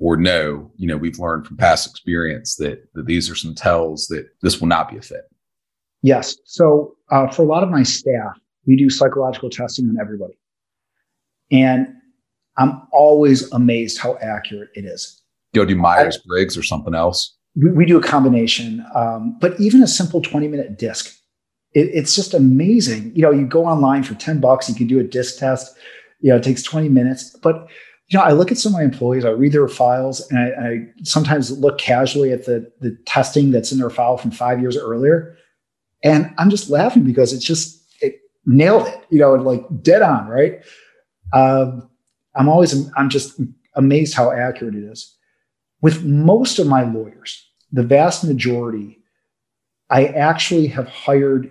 [0.00, 4.08] or no, you know, we've learned from past experience that, that these are some tells
[4.08, 5.30] that this will not be a fit.
[6.02, 6.36] Yes.
[6.44, 10.34] So uh, for a lot of my staff, we do psychological testing on everybody.
[11.50, 11.88] And
[12.56, 15.22] I'm always amazed how accurate it is.
[15.54, 17.34] Go do Myers Briggs or something else?
[17.56, 21.16] We, we do a combination, um, but even a simple 20 minute disc,
[21.72, 23.12] it, it's just amazing.
[23.14, 25.76] You know, you go online for 10 bucks, you can do a disc test.
[26.20, 27.68] You know, it takes 20 minutes, but
[28.08, 30.68] you know, I look at some of my employees, I read their files, and I,
[30.68, 34.78] I, sometimes look casually at the, the testing that's in their file from five years
[34.78, 35.36] earlier.
[36.02, 40.26] And I'm just laughing because it's just, it nailed it, you know, like dead on,
[40.26, 40.62] right?
[41.32, 41.88] Um,
[42.34, 43.40] I'm always, I'm just
[43.74, 45.16] amazed how accurate it is.
[45.80, 48.98] With most of my lawyers, the vast majority,
[49.90, 51.50] I actually have hired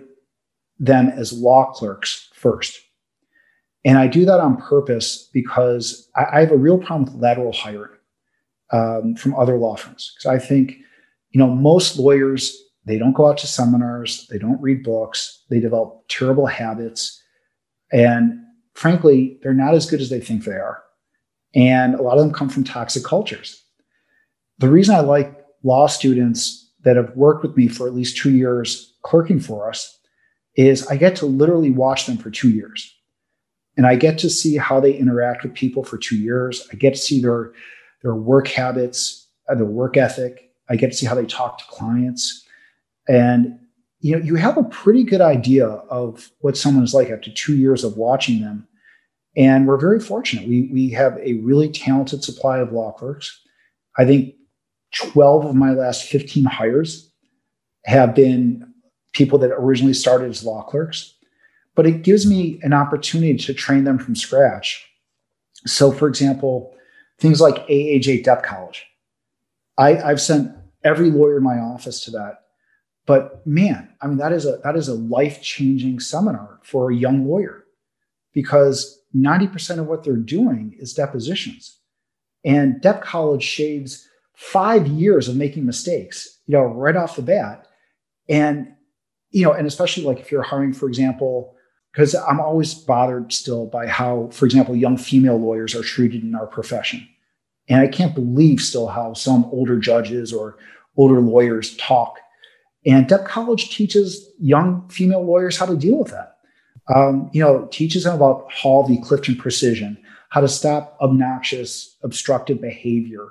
[0.78, 2.80] them as law clerks first.
[3.84, 7.52] And I do that on purpose because I, I have a real problem with lateral
[7.52, 7.96] hiring
[8.72, 10.12] um, from other law firms.
[10.14, 10.76] Because I think,
[11.30, 15.60] you know, most lawyers, they don't go out to seminars, they don't read books, they
[15.60, 17.22] develop terrible habits.
[17.92, 18.40] And
[18.78, 20.80] frankly, they're not as good as they think they are.
[21.52, 23.60] And a lot of them come from toxic cultures.
[24.58, 28.30] The reason I like law students that have worked with me for at least two
[28.30, 29.98] years clerking for us
[30.54, 32.94] is I get to literally watch them for two years.
[33.76, 36.66] And I get to see how they interact with people for two years.
[36.72, 37.52] I get to see their,
[38.02, 40.52] their work habits, uh, their work ethic.
[40.68, 42.46] I get to see how they talk to clients.
[43.08, 43.58] And
[44.00, 47.56] you know, you have a pretty good idea of what someone is like after two
[47.56, 48.66] years of watching them.
[49.36, 50.48] And we're very fortunate.
[50.48, 53.40] We, we have a really talented supply of law clerks.
[53.96, 54.34] I think
[54.94, 57.10] 12 of my last 15 hires
[57.84, 58.72] have been
[59.12, 61.14] people that originally started as law clerks,
[61.74, 64.88] but it gives me an opportunity to train them from scratch.
[65.66, 66.74] So, for example,
[67.18, 68.86] things like AAJ Dep College.
[69.76, 70.52] I, I've sent
[70.84, 72.44] every lawyer in my office to that
[73.08, 77.26] but man, I mean, that is a that is a life-changing seminar for a young
[77.26, 77.64] lawyer
[78.34, 81.78] because 90% of what they're doing is depositions.
[82.44, 87.66] And Dep College shaves five years of making mistakes, you know, right off the bat.
[88.28, 88.74] And,
[89.30, 91.56] you know, and especially like if you're hiring, for example,
[91.92, 96.34] because I'm always bothered still by how, for example, young female lawyers are treated in
[96.34, 97.08] our profession.
[97.70, 100.58] And I can't believe still how some older judges or
[100.98, 102.18] older lawyers talk
[102.86, 106.36] and Dep College teaches young female lawyers how to deal with that.
[106.94, 108.98] Um, you know, teaches them about Hall v.
[108.98, 109.98] Clifton precision,
[110.30, 113.28] how to stop obnoxious, obstructive behavior,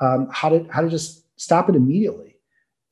[0.00, 2.36] um, how to how to just stop it immediately.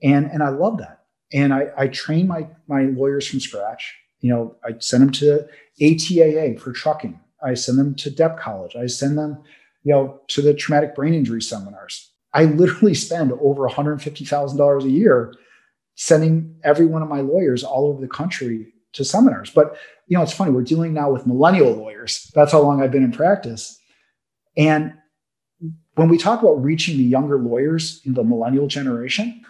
[0.03, 1.05] And and I love that.
[1.33, 3.95] And I, I train my my lawyers from scratch.
[4.21, 5.47] You know, I send them to
[5.81, 7.19] ATAA for trucking.
[7.43, 8.75] I send them to Dep College.
[8.77, 9.43] I send them,
[9.85, 12.11] you know, to the traumatic brain injury seminars.
[12.33, 15.35] I literally spend over $150,000 a year
[15.97, 19.51] sending every one of my lawyers all over the country to seminars.
[19.51, 19.77] But
[20.07, 22.31] you know, it's funny, we're dealing now with millennial lawyers.
[22.35, 23.79] That's how long I've been in practice.
[24.57, 24.95] And
[25.95, 29.43] when we talk about reaching the younger lawyers in the millennial generation,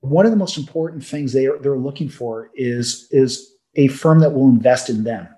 [0.00, 4.20] one of the most important things they are, they're looking for is, is a firm
[4.20, 5.28] that will invest in them.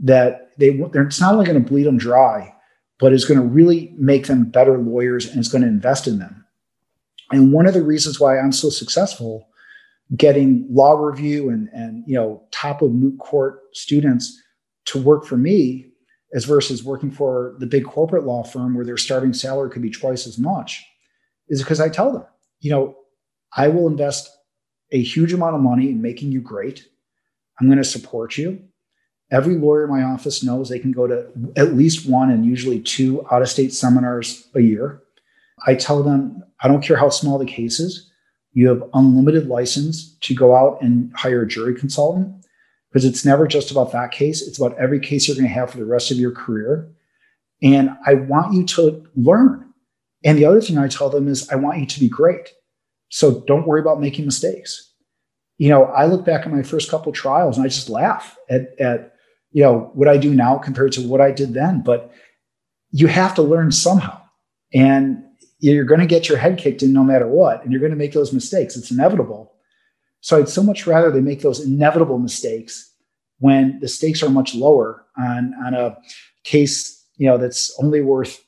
[0.00, 2.54] That they it's not only going to bleed them dry,
[2.98, 6.18] but is going to really make them better lawyers and is going to invest in
[6.18, 6.44] them.
[7.30, 9.48] And one of the reasons why I'm so successful
[10.14, 14.40] getting law review and and you know top of moot court students
[14.84, 15.86] to work for me
[16.32, 19.90] as versus working for the big corporate law firm where their starting salary could be
[19.90, 20.84] twice as much
[21.48, 22.24] is because I tell them,
[22.60, 22.96] you know,
[23.56, 24.28] I will invest
[24.92, 26.86] a huge amount of money in making you great.
[27.60, 28.62] I'm going to support you.
[29.30, 32.80] Every lawyer in my office knows they can go to at least one and usually
[32.80, 35.02] two out of state seminars a year.
[35.66, 38.10] I tell them, I don't care how small the case is,
[38.56, 42.42] You have unlimited license to go out and hire a jury consultant
[42.90, 44.40] because it's never just about that case.
[44.40, 46.90] It's about every case you're going to have for the rest of your career.
[47.62, 49.74] And I want you to learn.
[50.24, 52.48] And the other thing I tell them is I want you to be great.
[53.10, 54.90] So don't worry about making mistakes.
[55.58, 58.68] You know, I look back at my first couple trials and I just laugh at,
[58.80, 59.12] at
[59.50, 61.82] you know what I do now compared to what I did then.
[61.82, 62.10] But
[62.90, 64.18] you have to learn somehow.
[64.72, 65.25] And
[65.58, 67.96] you're going to get your head kicked in no matter what, and you're going to
[67.96, 68.76] make those mistakes.
[68.76, 69.52] It's inevitable.
[70.20, 72.92] So I'd so much rather they make those inevitable mistakes
[73.38, 75.96] when the stakes are much lower on, on a
[76.44, 78.42] case, you know, that's only worth,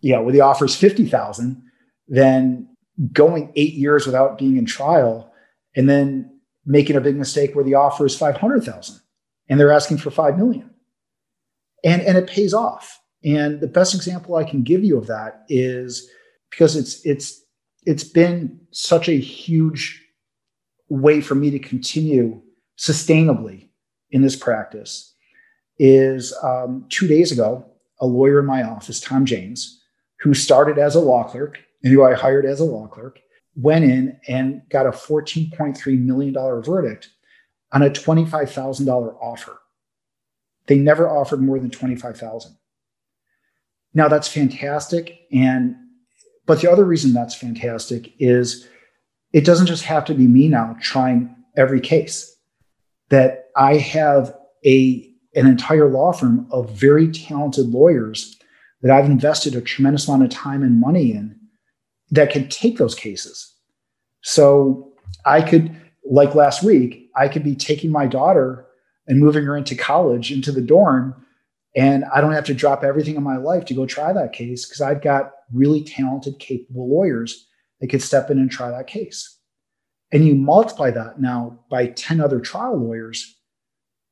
[0.00, 1.62] you know, where the offer is 50,000
[2.08, 2.68] than
[3.12, 5.32] going eight years without being in trial
[5.76, 6.30] and then
[6.64, 9.00] making a big mistake where the offer is 500,000
[9.48, 10.70] and they're asking for 5 million.
[11.84, 13.00] And, and it pays off.
[13.24, 16.08] And the best example I can give you of that is
[16.54, 17.42] because it's it's
[17.84, 20.02] it's been such a huge
[20.88, 22.40] way for me to continue
[22.78, 23.68] sustainably
[24.10, 25.14] in this practice
[25.78, 27.64] is um, two days ago
[28.00, 29.82] a lawyer in my office tom james
[30.20, 33.20] who started as a law clerk and who i hired as a law clerk
[33.56, 37.10] went in and got a $14.3 million verdict
[37.70, 39.60] on a $25000 offer.
[40.66, 42.56] They never offered more than 25000
[43.96, 45.76] now that's fantastic and
[46.46, 48.66] but the other reason that's fantastic is
[49.32, 52.30] it doesn't just have to be me now trying every case.
[53.10, 58.36] That I have a an entire law firm of very talented lawyers
[58.82, 61.36] that I've invested a tremendous amount of time and money in
[62.10, 63.52] that can take those cases.
[64.20, 64.92] So
[65.26, 65.74] I could,
[66.08, 68.66] like last week, I could be taking my daughter
[69.06, 71.14] and moving her into college, into the dorm,
[71.76, 74.64] and I don't have to drop everything in my life to go try that case
[74.64, 77.46] because I've got really talented, capable lawyers
[77.80, 79.38] that could step in and try that case.
[80.12, 83.36] And you multiply that now by 10 other trial lawyers.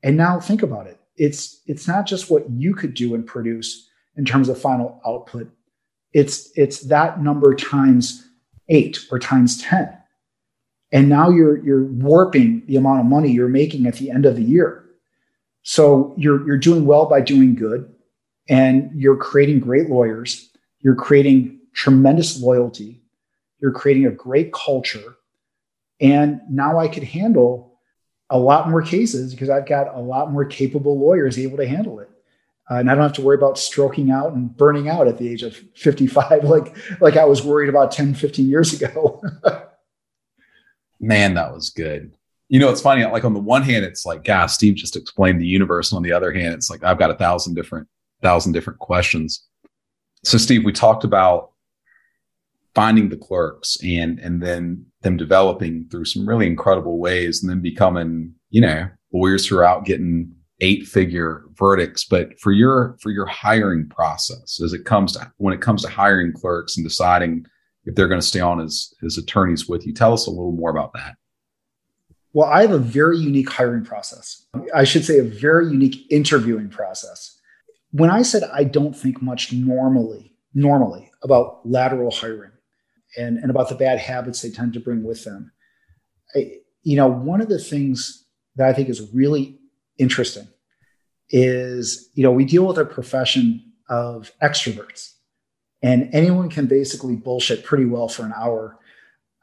[0.03, 0.99] And now think about it.
[1.17, 5.51] It's it's not just what you could do and produce in terms of final output.
[6.13, 8.27] It's it's that number times
[8.69, 9.97] eight or times 10.
[10.91, 14.37] And now you're you're warping the amount of money you're making at the end of
[14.37, 14.85] the year.
[15.63, 17.95] So you're you're doing well by doing good
[18.49, 20.51] and you're creating great lawyers
[20.83, 23.03] you're creating tremendous loyalty.
[23.61, 25.17] You're creating a great culture.
[26.01, 27.79] And now I could handle
[28.29, 32.01] a lot more cases because I've got a lot more capable lawyers able to handle
[32.01, 32.11] it.
[32.71, 35.29] Uh, and I don't have to worry about stroking out and burning out at the
[35.29, 39.23] age of 55 like like I was worried about 10, 15 years ago.
[41.01, 42.17] Man, that was good.
[42.49, 43.05] You know, it's funny.
[43.05, 45.91] Like on the one hand, it's like, gosh, Steve just explained the universe.
[45.91, 47.89] And on the other hand, it's like I've got a thousand different
[48.23, 49.49] thousand different questions
[50.25, 51.53] so steve we talked about
[52.75, 57.61] finding the clerks and and then them developing through some really incredible ways and then
[57.61, 62.05] becoming you know lawyers who are out getting eight figure verdicts.
[62.05, 65.89] But for your for your hiring process as it comes to when it comes to
[65.89, 67.45] hiring clerks and deciding
[67.85, 70.53] if they're going to stay on as as attorneys with you tell us a little
[70.53, 71.17] more about that.
[72.33, 74.47] Well i have a very unique hiring process.
[74.75, 77.39] I should say a very unique interviewing process
[77.93, 82.53] when I said I don't think much normally, normally about lateral hiring
[83.17, 85.53] and, and about the bad habits they tend to bring with them,
[86.35, 88.27] I, you know, one of the things
[88.57, 89.59] that I think is really
[89.99, 90.49] interesting
[91.31, 95.13] is, you know, we deal with a profession of extroverts
[95.83, 98.79] and anyone can basically bullshit pretty well for an hour.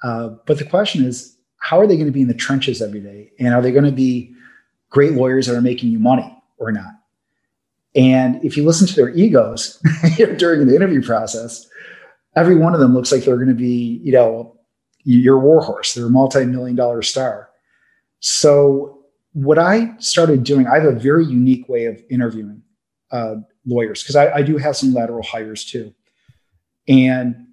[0.03, 3.01] Uh, but the question is, how are they going to be in the trenches every
[3.01, 3.31] day?
[3.39, 4.33] And are they going to be
[4.89, 6.98] great lawyers that are making you money or not?
[7.95, 9.81] And if you listen to their egos
[10.37, 11.67] during the interview process,
[12.35, 14.57] every one of them looks like they're going to be, you know,
[15.03, 15.93] your warhorse.
[15.93, 17.49] They're a multi-million dollar star.
[18.19, 18.99] So
[19.33, 22.61] what I started doing, I have a very unique way of interviewing
[23.11, 25.93] uh, lawyers because I, I do have some lateral hires too.
[26.87, 27.47] And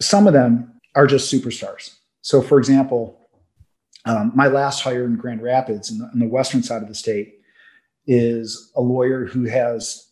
[0.00, 1.96] some of them are just superstars.
[2.20, 3.18] So, for example,
[4.04, 6.94] um, my last hire in Grand Rapids, in the, in the, western side of the
[6.94, 7.34] state,
[8.06, 10.08] is a lawyer who has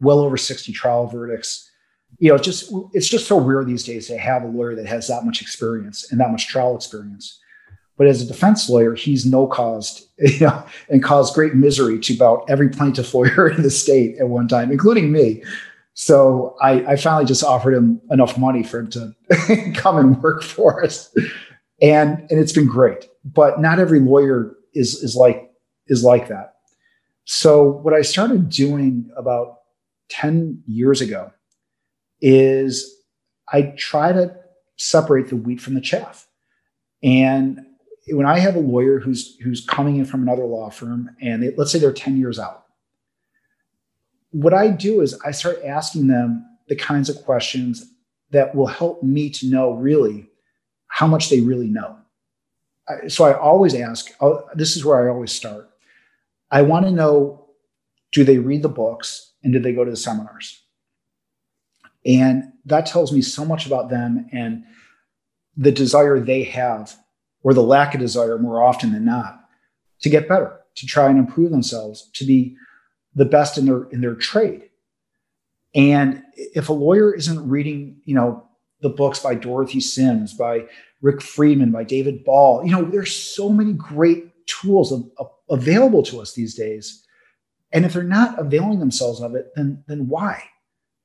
[0.00, 1.70] well over 60 trial verdicts.
[2.18, 5.08] You know, just it's just so rare these days to have a lawyer that has
[5.08, 7.40] that much experience and that much trial experience.
[7.98, 12.14] But as a defense lawyer, he's no caused, you know, and caused great misery to
[12.14, 15.42] about every plaintiff lawyer in the state at one time, including me.
[15.94, 20.42] So I, I finally just offered him enough money for him to come and work
[20.42, 21.14] for us.
[21.80, 23.08] And and it's been great.
[23.24, 25.50] But not every lawyer is is like
[25.88, 26.55] is like that.
[27.26, 29.58] So, what I started doing about
[30.10, 31.32] 10 years ago
[32.20, 33.02] is
[33.52, 34.34] I try to
[34.76, 36.28] separate the wheat from the chaff.
[37.02, 37.66] And
[38.08, 41.52] when I have a lawyer who's who's coming in from another law firm, and they,
[41.56, 42.64] let's say they're 10 years out,
[44.30, 47.92] what I do is I start asking them the kinds of questions
[48.30, 50.30] that will help me to know really
[50.86, 51.96] how much they really know.
[53.08, 55.70] So I always ask, oh, this is where I always start.
[56.50, 57.46] I want to know
[58.12, 60.62] do they read the books and do they go to the seminars?
[62.04, 64.64] And that tells me so much about them and
[65.56, 66.96] the desire they have,
[67.42, 69.40] or the lack of desire more often than not,
[70.02, 72.56] to get better, to try and improve themselves, to be
[73.14, 74.68] the best in their in their trade.
[75.74, 78.46] And if a lawyer isn't reading, you know,
[78.82, 80.66] the books by Dorothy Sims, by
[81.02, 86.02] Rick Friedman, by David Ball, you know, there's so many great tools of, of, available
[86.04, 87.04] to us these days.
[87.72, 90.42] And if they're not availing themselves of it, then then why?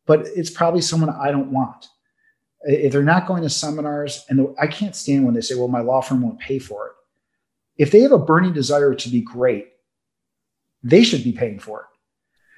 [0.05, 1.87] But it's probably someone I don't want.
[2.63, 5.81] If they're not going to seminars, and I can't stand when they say, "Well, my
[5.81, 6.93] law firm won't pay for it."
[7.77, 9.67] If they have a burning desire to be great,
[10.83, 11.85] they should be paying for it.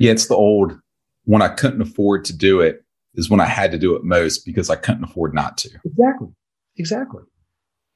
[0.04, 0.78] Yeah, it's the old
[1.26, 2.84] when I couldn't afford to do it
[3.16, 5.70] is when I had to do it most because I couldn't afford not to.
[5.86, 6.30] Exactly.
[6.78, 7.24] Exactly.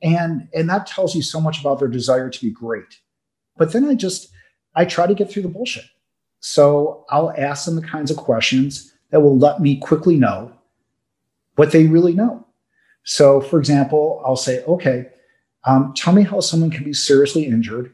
[0.01, 2.99] And and that tells you so much about their desire to be great.
[3.57, 4.29] But then I just
[4.75, 5.85] I try to get through the bullshit.
[6.39, 10.51] So I'll ask them the kinds of questions that will let me quickly know
[11.55, 12.45] what they really know.
[13.03, 15.07] So, for example, I'll say, okay,
[15.65, 17.93] um, tell me how someone can be seriously injured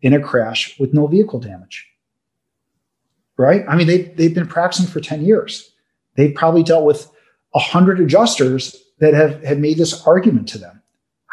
[0.00, 1.86] in a crash with no vehicle damage
[3.36, 3.64] right?
[3.68, 5.72] I mean, they, they've been practicing for 10 years.
[6.16, 7.10] They've probably dealt with
[7.50, 10.82] 100 adjusters that have, have made this argument to them.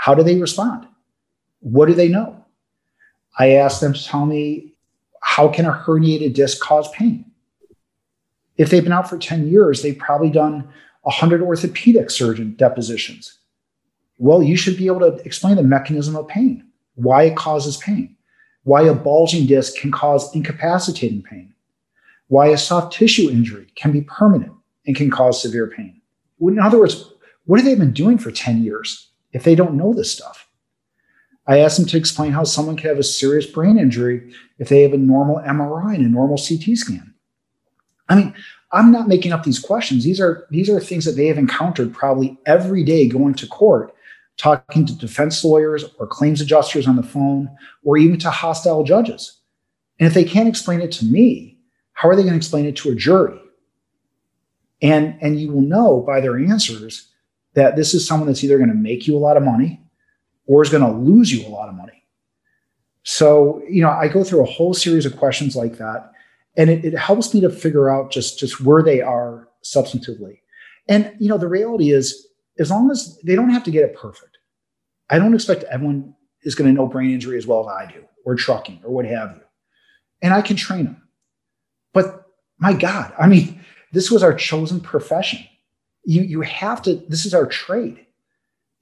[0.01, 0.87] How do they respond?
[1.59, 2.43] What do they know?
[3.37, 4.73] I asked them to tell me
[5.21, 7.23] how can a herniated disc cause pain?
[8.57, 10.67] If they've been out for 10 years, they've probably done
[11.03, 13.37] 100 orthopedic surgeon depositions.
[14.17, 18.17] Well, you should be able to explain the mechanism of pain, why it causes pain,
[18.63, 21.53] why a bulging disc can cause incapacitating pain,
[22.27, 24.53] why a soft tissue injury can be permanent
[24.87, 26.01] and can cause severe pain.
[26.39, 27.13] In other words,
[27.45, 30.47] what have they been doing for 10 years if they don't know this stuff?
[31.47, 34.83] I asked them to explain how someone could have a serious brain injury if they
[34.83, 37.13] have a normal MRI and a normal CT scan.
[38.09, 38.33] I mean,
[38.71, 40.03] I'm not making up these questions.
[40.03, 43.93] These are these are things that they have encountered probably every day going to court,
[44.37, 47.49] talking to defense lawyers or claims adjusters on the phone,
[47.83, 49.39] or even to hostile judges.
[49.99, 51.59] And if they can't explain it to me,
[51.93, 53.39] how are they going to explain it to a jury?
[54.81, 57.10] And, and you will know by their answers
[57.53, 59.81] that this is someone that's either going to make you a lot of money
[60.45, 62.03] or is going to lose you a lot of money.
[63.03, 66.11] So, you know, I go through a whole series of questions like that,
[66.55, 70.39] and it, it helps me to figure out just, just where they are substantively.
[70.87, 72.27] And, you know, the reality is,
[72.59, 74.37] as long as they don't have to get it perfect,
[75.09, 78.03] I don't expect everyone is going to know brain injury as well as I do,
[78.25, 79.41] or trucking, or what have you.
[80.21, 81.01] And I can train them.
[81.93, 82.25] But
[82.59, 85.39] my God, I mean, this was our chosen profession.
[86.03, 88.05] You, you have to, this is our trade.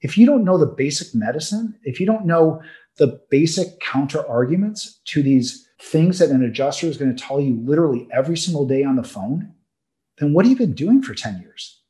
[0.00, 2.62] If you don't know the basic medicine, if you don't know
[2.96, 7.60] the basic counter arguments to these things that an adjuster is going to tell you
[7.64, 9.52] literally every single day on the phone,
[10.18, 11.80] then what have you been doing for 10 years?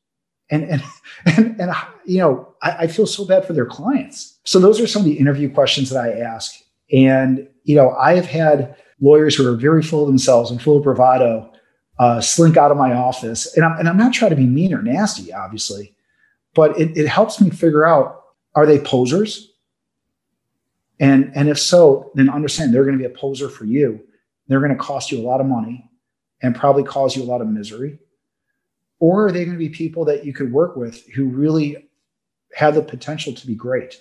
[0.51, 0.83] And, and,
[1.27, 1.73] and, and
[2.05, 4.39] you know, I, I feel so bad for their clients.
[4.45, 6.55] So those are some of the interview questions that I ask.
[6.93, 10.79] And, you know, I have had lawyers who are very full of themselves and full
[10.79, 11.50] of bravado
[12.01, 13.55] uh, slink out of my office.
[13.57, 15.95] And I'm, and I'm not trying to be mean or nasty, obviously,
[16.55, 18.25] but it, it helps me figure out
[18.55, 19.53] are they posers?
[20.99, 24.01] And, and if so, then understand they're going to be a poser for you.
[24.49, 25.89] They're going to cost you a lot of money
[26.43, 27.99] and probably cause you a lot of misery.
[28.99, 31.91] Or are they going to be people that you could work with who really
[32.55, 34.01] have the potential to be great?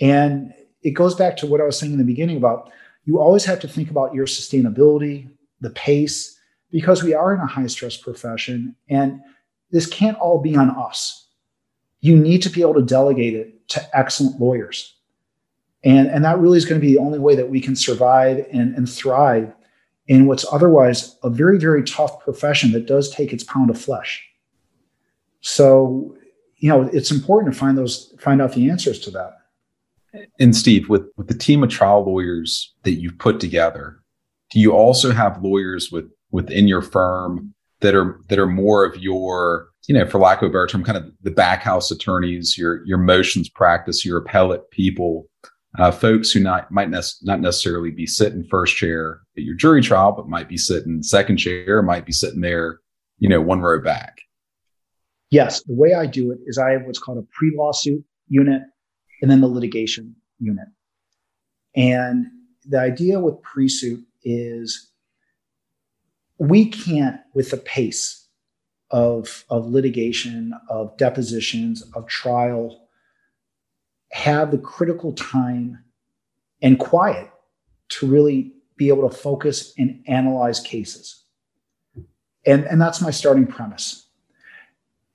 [0.00, 2.70] And it goes back to what I was saying in the beginning about
[3.04, 5.28] you always have to think about your sustainability,
[5.60, 6.33] the pace,
[6.74, 9.20] because we are in a high stress profession and
[9.70, 11.28] this can't all be on us.
[12.00, 14.96] You need to be able to delegate it to excellent lawyers.
[15.84, 18.44] And, and that really is going to be the only way that we can survive
[18.50, 19.54] and, and thrive
[20.08, 24.28] in what's otherwise a very, very tough profession that does take its pound of flesh.
[25.42, 26.16] So,
[26.56, 30.26] you know, it's important to find those, find out the answers to that.
[30.40, 34.00] And Steve, with, with the team of trial lawyers that you've put together,
[34.50, 38.96] do you also have lawyers with within your firm that are that are more of
[38.98, 42.84] your, you know, for lack of a better term, kind of the backhouse attorneys, your
[42.84, 45.28] your motions practice, your appellate people,
[45.78, 49.80] uh, folks who not might ne- not necessarily be sitting first chair at your jury
[49.80, 52.80] trial, but might be sitting second chair, might be sitting there,
[53.20, 54.18] you know, one row back.
[55.30, 58.62] Yes, the way I do it is I have what's called a pre-lawsuit unit
[59.22, 60.66] and then the litigation unit.
[61.76, 62.26] And
[62.66, 64.90] the idea with pre-suit is
[66.38, 68.26] we can't, with the pace
[68.90, 72.88] of, of litigation, of depositions, of trial,
[74.12, 75.82] have the critical time
[76.62, 77.30] and quiet
[77.88, 81.24] to really be able to focus and analyze cases.
[82.46, 84.06] And, and that's my starting premise.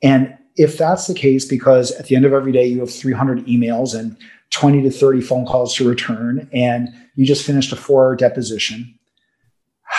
[0.01, 3.45] And if that's the case, because at the end of every day you have 300
[3.45, 4.17] emails and
[4.51, 8.99] 20 to 30 phone calls to return, and you just finished a four hour deposition,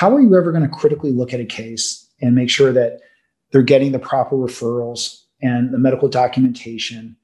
[0.00, 3.00] how are you ever going to critically look at a case and make sure that
[3.52, 7.14] they're getting the proper referrals and the medical documentation?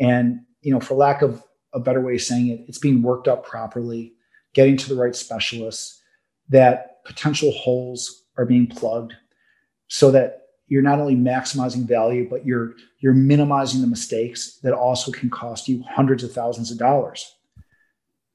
[0.00, 3.28] And you know for lack of a better way of saying it it's being worked
[3.28, 4.14] up properly
[4.54, 6.00] getting to the right specialists
[6.48, 9.12] that potential holes are being plugged
[9.88, 15.12] so that you're not only maximizing value but you're you're minimizing the mistakes that also
[15.12, 17.36] can cost you hundreds of thousands of dollars.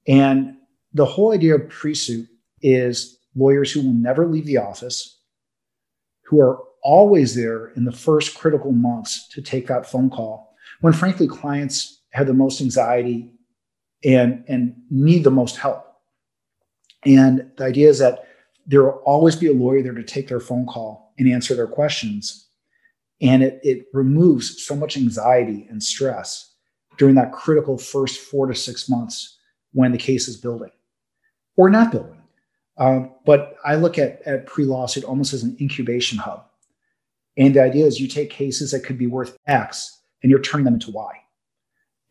[0.07, 0.53] And
[0.93, 2.27] the whole idea of pre-suit
[2.61, 5.19] is lawyers who will never leave the office,
[6.23, 10.93] who are always there in the first critical months to take that phone call when
[10.93, 13.31] frankly clients have the most anxiety
[14.03, 15.83] and and need the most help.
[17.05, 18.27] And the idea is that
[18.65, 21.67] there will always be a lawyer there to take their phone call and answer their
[21.67, 22.47] questions.
[23.21, 26.53] And it, it removes so much anxiety and stress
[26.97, 29.37] during that critical first four to six months
[29.73, 30.71] when the case is building
[31.55, 32.16] or not building
[32.77, 36.45] um, but I look at, at pre lawsuit almost as an incubation hub.
[37.37, 40.65] And the idea is you take cases that could be worth X and you're turning
[40.65, 41.11] them into Y.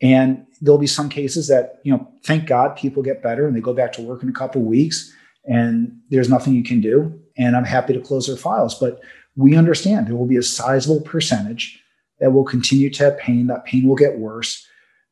[0.01, 3.61] And there'll be some cases that, you know, thank God people get better and they
[3.61, 5.11] go back to work in a couple weeks
[5.45, 7.19] and there's nothing you can do.
[7.37, 8.77] And I'm happy to close their files.
[8.77, 9.01] But
[9.35, 11.81] we understand there will be a sizable percentage
[12.19, 13.47] that will continue to have pain.
[13.47, 14.65] That pain will get worse.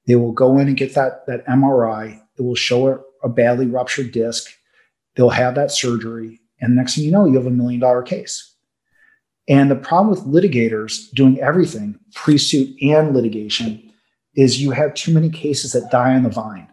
[0.08, 2.20] They will go in and get that, that MRI.
[2.38, 4.52] It will show a, a badly ruptured disc
[5.16, 6.40] They'll have that surgery.
[6.60, 8.56] And next thing you know, you have a million dollar case.
[9.48, 13.92] And the problem with litigators doing everything, pre suit and litigation,
[14.36, 16.68] is you have too many cases that die on the vine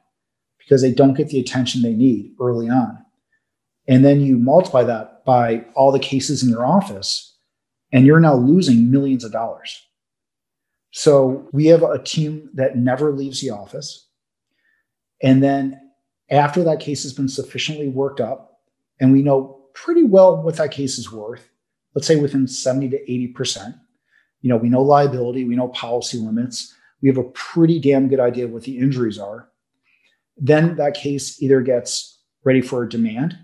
[0.59, 2.99] because they don't get the attention they need early on.
[3.89, 7.37] And then you multiply that by all the cases in your office,
[7.93, 9.87] and you're now losing millions of dollars.
[10.93, 14.09] So we have a team that never leaves the office.
[15.23, 15.81] And then
[16.33, 18.61] after that case has been sufficiently worked up
[18.99, 21.49] and we know pretty well what that case is worth,
[21.95, 22.99] let's say within 70 to
[23.37, 23.79] 80%,
[24.41, 28.19] you know, we know liability, we know policy limits, we have a pretty damn good
[28.19, 29.51] idea what the injuries are.
[30.39, 33.39] Then that case either gets ready for a demand,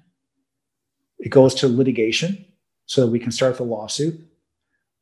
[1.19, 2.45] it goes to litigation
[2.87, 4.19] so that we can start the lawsuit,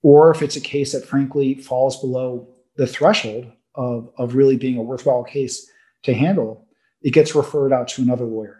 [0.03, 4.77] or if it's a case that frankly falls below the threshold of, of really being
[4.77, 5.71] a worthwhile case
[6.03, 6.66] to handle,
[7.03, 8.59] it gets referred out to another lawyer.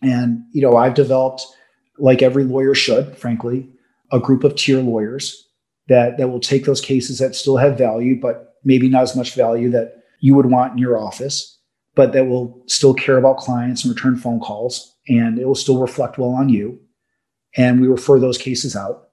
[0.00, 1.46] And, you know, I've developed,
[1.98, 3.68] like every lawyer should, frankly,
[4.10, 5.48] a group of tier lawyers
[5.88, 9.34] that, that will take those cases that still have value, but maybe not as much
[9.34, 11.58] value that you would want in your office,
[11.94, 14.96] but that will still care about clients and return phone calls.
[15.08, 16.78] And it will still reflect well on you.
[17.56, 19.08] And we refer those cases out.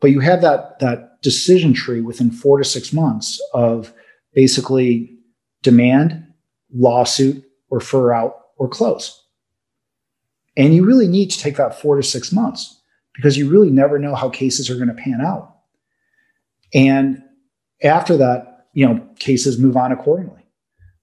[0.00, 3.92] But you have that, that decision tree within four to six months of
[4.34, 5.16] basically
[5.62, 6.26] demand,
[6.72, 7.42] lawsuit,
[7.74, 9.22] refer out, or close.
[10.56, 12.80] And you really need to take that four to six months
[13.14, 15.56] because you really never know how cases are going to pan out.
[16.72, 17.22] And
[17.82, 20.46] after that, you know, cases move on accordingly.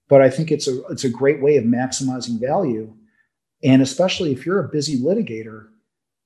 [0.08, 2.92] But I think it's a it's a great way of maximizing value.
[3.64, 5.68] And especially if you're a busy litigator,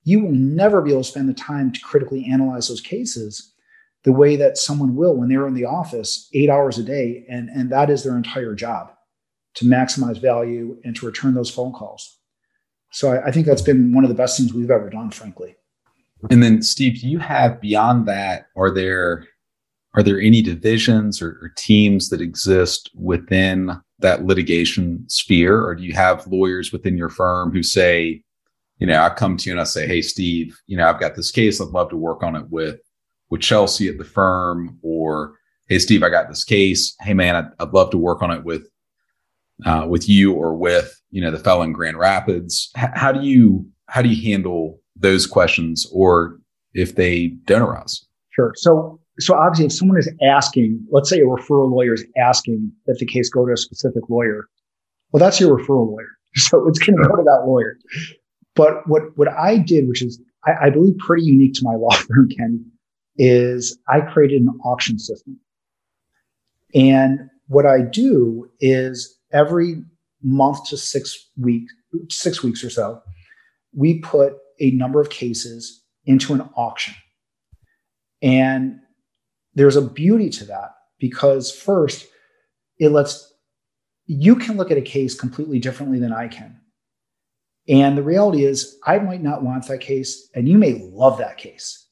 [0.02, 3.52] you will never be able to spend the time to critically analyze those cases
[4.04, 7.48] the way that someone will when they're in the office eight hours a day and,
[7.50, 8.95] and that is their entire job
[9.56, 12.18] to maximize value and to return those phone calls.
[12.92, 15.56] So I, I think that's been one of the best things we've ever done, frankly.
[16.30, 18.46] And then, Steve, do you have beyond that?
[18.56, 19.26] Are there
[19.94, 25.84] are there any divisions or, or, teams that exist within that litigation sphere, or do
[25.84, 28.22] you have lawyers within your firm who say,
[28.76, 31.14] you know, I come to you and I say, hey, Steve, you know, I've got
[31.14, 31.62] this case.
[31.62, 32.78] I'd love to work on it with
[33.30, 35.36] with Chelsea at the firm, or
[35.68, 36.94] hey, Steve, I got this case.
[37.00, 38.68] Hey, man, I'd, I'd love to work on it with
[39.64, 42.70] uh, with you or with you know the fellow in Grand Rapids.
[42.76, 46.38] H- how do you how do you handle those questions, or
[46.74, 48.04] if they don't arise?
[48.30, 48.52] Sure.
[48.56, 52.98] So so obviously, if someone is asking, let's say a referral lawyer is asking that
[52.98, 54.46] the case go to a specific lawyer,
[55.12, 57.78] well, that's your referral lawyer, so it's going to go to that lawyer.
[58.54, 61.92] But what what I did, which is I, I believe pretty unique to my law
[61.92, 62.64] firm, Ken,
[63.16, 65.38] is I created an auction system.
[66.74, 69.82] And what I do is every
[70.22, 71.72] month to six weeks,
[72.08, 73.02] six weeks or so,
[73.74, 76.94] we put a number of cases into an auction.
[78.22, 78.80] And
[79.54, 82.06] there's a beauty to that because first,
[82.78, 83.32] it lets
[84.06, 86.58] you can look at a case completely differently than I can.
[87.68, 91.36] And the reality is, I might not want that case, and you may love that
[91.36, 91.84] case.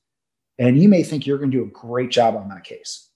[0.56, 3.10] And you may think you're going to do a great job on that case.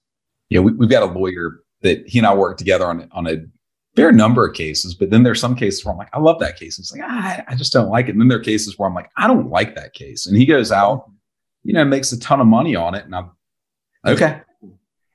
[0.49, 3.37] Yeah, we, have got a lawyer that he and I work together on, on a
[3.99, 6.57] fair number of cases, but then there's some cases where I'm like, I love that
[6.57, 6.79] case.
[6.79, 8.11] It's like, ah, I just don't like it.
[8.11, 10.25] And then there are cases where I'm like, I don't like that case.
[10.25, 11.09] And he goes out,
[11.63, 13.05] you know, makes a ton of money on it.
[13.05, 13.31] And I'm
[14.05, 14.41] okay.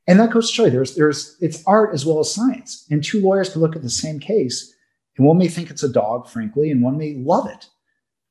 [0.06, 2.86] And that goes to show you there's there's it's art as well as science.
[2.90, 4.74] And two lawyers can look at the same case,
[5.16, 7.68] and one may think it's a dog, frankly, and one may love it.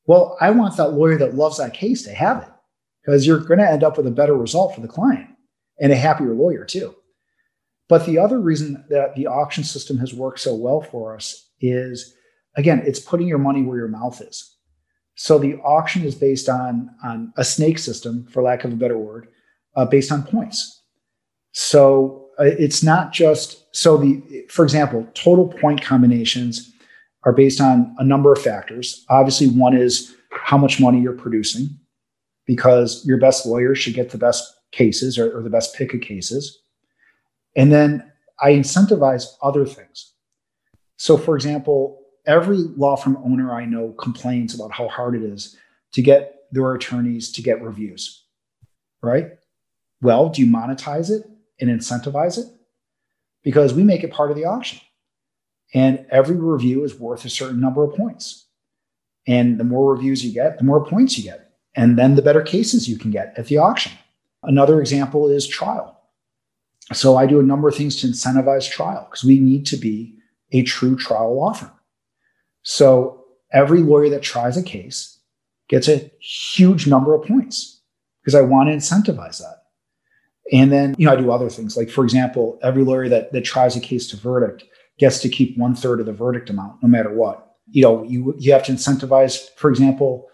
[0.06, 2.50] Well, I want that lawyer that loves that case to have it
[3.04, 5.30] because you're going to end up with a better result for the client
[5.80, 6.96] and a happier lawyer too.
[7.90, 12.16] But the other reason that the auction system has worked so well for us is
[12.56, 14.56] again, it's putting your money where your mouth is.
[15.16, 18.98] So the auction is based on, on a snake system, for lack of a better
[18.98, 19.28] word,
[19.76, 20.82] uh, based on points.
[21.52, 26.72] So uh, it's not just so the for example, total point combinations
[27.26, 29.06] are based on a number of factors.
[29.10, 31.70] Obviously, one is how much money you're producing,
[32.46, 36.02] because your best lawyer should get the best cases or, or the best pick of
[36.02, 36.60] cases.
[37.56, 40.14] And then I incentivize other things.
[40.98, 45.58] So, for example, every law firm owner I know complains about how hard it is
[45.94, 48.24] to get their attorneys to get reviews,
[49.02, 49.32] right?
[50.02, 51.28] Well, do you monetize it
[51.60, 52.46] and incentivize it?
[53.44, 54.80] Because we make it part of the auction.
[55.74, 58.46] And every review is worth a certain number of points.
[59.28, 61.54] And the more reviews you get, the more points you get.
[61.76, 63.94] And then the better cases you can get at the auction.
[64.44, 66.00] Another example is trial.
[66.94, 70.16] So I do a number of things to incentivize trial because we need to be
[70.52, 71.72] a true trial law firm.
[72.64, 75.20] So every lawyer that tries a case
[75.70, 77.82] gets a huge number of points
[78.22, 79.64] because I want to incentivize that.
[80.52, 81.78] And then, you know, I do other things.
[81.78, 84.66] Like, for example, every lawyer that, that tries a case to verdict
[85.00, 87.56] gets to keep one third of the verdict amount, no matter what.
[87.72, 90.28] You know, you you have to incentivize, for example,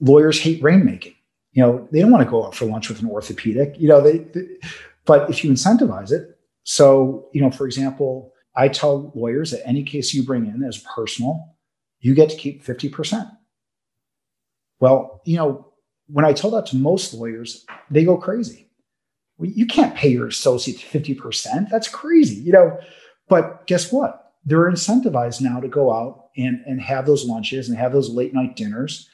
[0.00, 1.14] lawyers hate rainmaking.
[1.52, 3.78] You know, they don't want to go out for lunch with an orthopedic.
[3.78, 4.46] You know, they, they
[5.04, 9.82] but if you incentivize it, so you know, for example, I tell lawyers that any
[9.82, 11.56] case you bring in as personal,
[12.00, 13.30] you get to keep 50%.
[14.80, 15.72] Well, you know,
[16.08, 18.72] when I tell that to most lawyers, they go crazy
[19.42, 21.68] you can't pay your associates 50%.
[21.70, 22.78] That's crazy, you know.
[23.28, 24.32] But guess what?
[24.44, 28.34] They're incentivized now to go out and, and have those lunches and have those late
[28.34, 29.08] night dinners.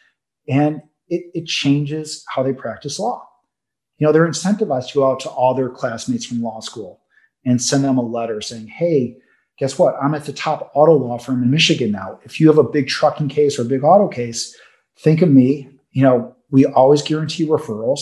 [0.49, 3.27] And it, it changes how they practice law.
[3.99, 7.01] You know, they're incentivized to go out to all their classmates from law school
[7.45, 9.17] and send them a letter saying, hey,
[9.59, 9.97] guess what?
[10.01, 12.21] I'm at the top auto law firm in Michigan now.
[12.25, 14.57] If you have a big trucking case or a big auto case,
[15.01, 15.69] think of me.
[15.91, 18.01] You know, we always guarantee referrals.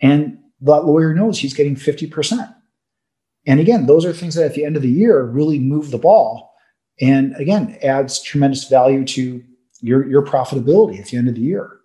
[0.00, 2.54] And that lawyer knows he's getting 50%.
[3.46, 5.98] And again, those are things that at the end of the year really move the
[5.98, 6.52] ball
[7.00, 9.42] and again adds tremendous value to
[9.80, 11.78] your, your profitability at the end of the year.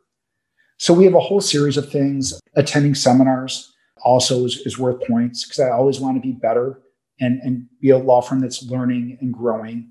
[0.78, 2.40] So we have a whole series of things.
[2.56, 3.74] Attending seminars
[4.04, 6.82] also is, is worth points because I always want to be better
[7.20, 9.90] and, and be a law firm that's learning and growing.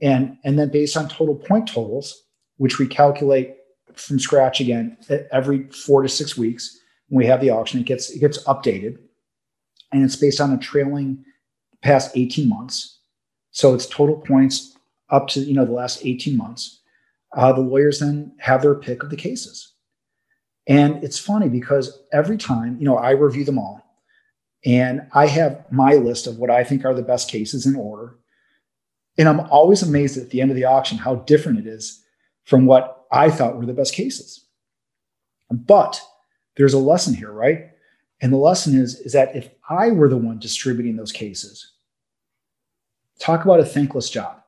[0.00, 2.22] And, and then based on total point totals,
[2.56, 3.56] which we calculate
[3.94, 4.96] from scratch again
[5.32, 6.78] every four to six weeks,
[7.10, 8.98] when we have the auction, it gets it gets updated,
[9.92, 11.24] and it's based on a trailing
[11.82, 13.00] past 18 months.
[13.50, 14.76] So it's total points
[15.10, 16.80] up to you know the last 18 months.
[17.36, 19.74] Uh, the lawyers then have their pick of the cases,
[20.70, 23.84] and it's funny because every time you know I review them all,
[24.64, 28.16] and I have my list of what I think are the best cases in order,
[29.18, 32.02] and I'm always amazed at the end of the auction how different it is
[32.44, 34.46] from what I thought were the best cases.
[35.50, 36.00] But
[36.56, 37.70] there's a lesson here, right?
[38.20, 41.72] And the lesson is, is that if I were the one distributing those cases,
[43.18, 44.40] talk about a thankless job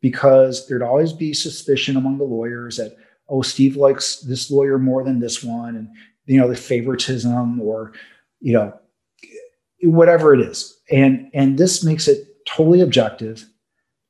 [0.00, 2.96] because there'd always be suspicion among the lawyers that,
[3.30, 5.88] oh, Steve likes this lawyer more than this one, and
[6.26, 7.92] you know, the favoritism or,
[8.40, 8.72] you know,
[9.82, 10.78] whatever it is.
[10.90, 13.44] And and this makes it totally objective,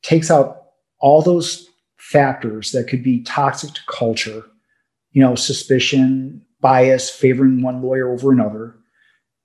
[0.02, 0.64] takes out
[0.98, 4.44] all those factors that could be toxic to culture,
[5.12, 8.76] you know, suspicion, bias favoring one lawyer over another.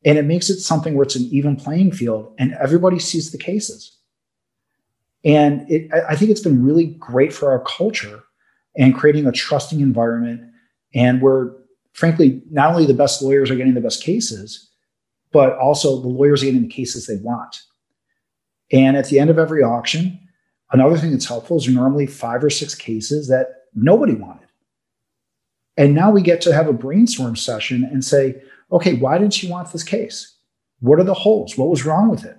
[0.04, 3.38] And it makes it something where it's an even playing field and everybody sees the
[3.38, 3.98] cases.
[5.24, 8.25] And it, I think it's been really great for our culture
[8.78, 10.42] and creating a trusting environment
[10.94, 11.54] and where
[11.96, 14.70] frankly, not only the best lawyers are getting the best cases,
[15.32, 17.62] but also the lawyers are getting the cases they want.
[18.72, 20.20] And at the end of every auction,
[20.72, 24.48] another thing that's helpful is normally five or six cases that nobody wanted.
[25.78, 29.50] And now we get to have a brainstorm session and say, okay, why didn't you
[29.50, 30.36] want this case?
[30.82, 31.58] What are the holes?
[31.58, 32.38] What was wrong with it?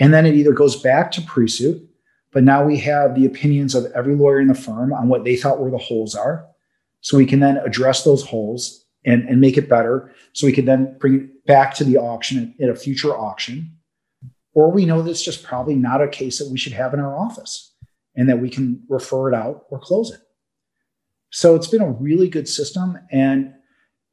[0.00, 1.88] And then it either goes back to pre suit,
[2.36, 5.36] but now we have the opinions of every lawyer in the firm on what they
[5.36, 6.46] thought where the holes are.
[7.00, 10.12] So we can then address those holes and, and make it better.
[10.34, 13.78] So we can then bring it back to the auction at, a future auction.
[14.52, 17.16] Or we know that's just probably not a case that we should have in our
[17.16, 17.74] office
[18.14, 20.20] and that we can refer it out or close it.
[21.30, 22.98] So it's been a really good system.
[23.10, 23.54] And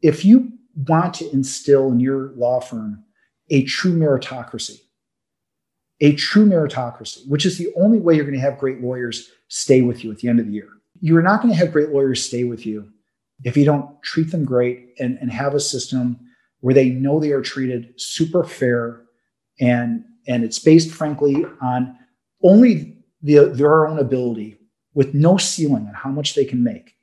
[0.01, 0.53] if you
[0.87, 3.03] want to instill in your law firm
[3.49, 4.79] a true meritocracy,
[5.99, 9.81] a true meritocracy, which is the only way you're going to have great lawyers stay
[9.81, 10.69] with you at the end of the year.
[10.99, 12.89] You're not going to have great lawyers stay with you
[13.43, 16.19] if you don't treat them great and, and have a system
[16.61, 19.01] where they know they are treated super fair
[19.59, 21.97] and and it's based frankly on
[22.41, 24.57] only the, their own ability
[24.93, 26.95] with no ceiling on how much they can make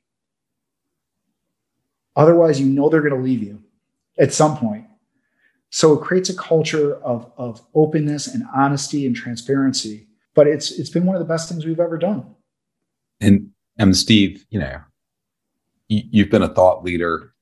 [2.17, 3.63] Otherwise, you know they're going to leave you
[4.19, 4.85] at some point.
[5.71, 10.09] So it creates a culture of, of openness and honesty and transparency.
[10.35, 12.35] But it's it's been one of the best things we've ever done.
[13.21, 14.81] And and Steve, you know,
[15.89, 17.33] you, you've been a thought leader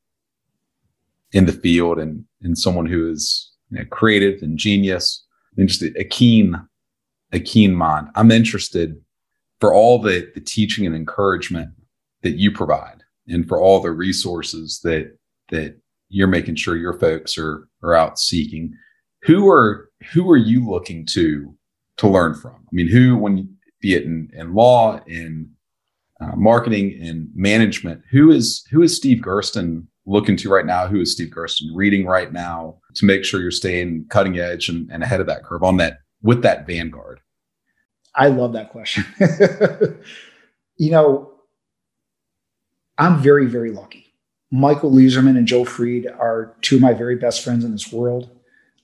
[1.32, 5.24] in the field and and someone who is you know, creative and genius
[5.56, 6.56] and just a, a keen
[7.32, 8.08] a keen mind.
[8.14, 8.96] I'm interested
[9.60, 11.70] for all the the teaching and encouragement
[12.22, 15.16] that you provide and for all the resources that
[15.50, 15.78] that
[16.08, 18.74] you're making sure your folks are are out seeking.
[19.22, 21.54] Who are who are you looking to
[21.98, 22.54] to learn from?
[22.54, 25.50] I mean who when be it in, in law in
[26.20, 30.86] uh, marketing and management who is who is steve Gursten looking to right now?
[30.86, 34.90] Who is steve Gursten reading right now to make sure you're staying cutting edge and,
[34.90, 37.20] and ahead of that curve on that with that vanguard?
[38.14, 39.04] I love that question.
[40.80, 41.38] You know
[42.98, 44.07] I'm very, very lucky.
[44.50, 48.30] Michael Leizerman and Joe Fried are two of my very best friends in this world.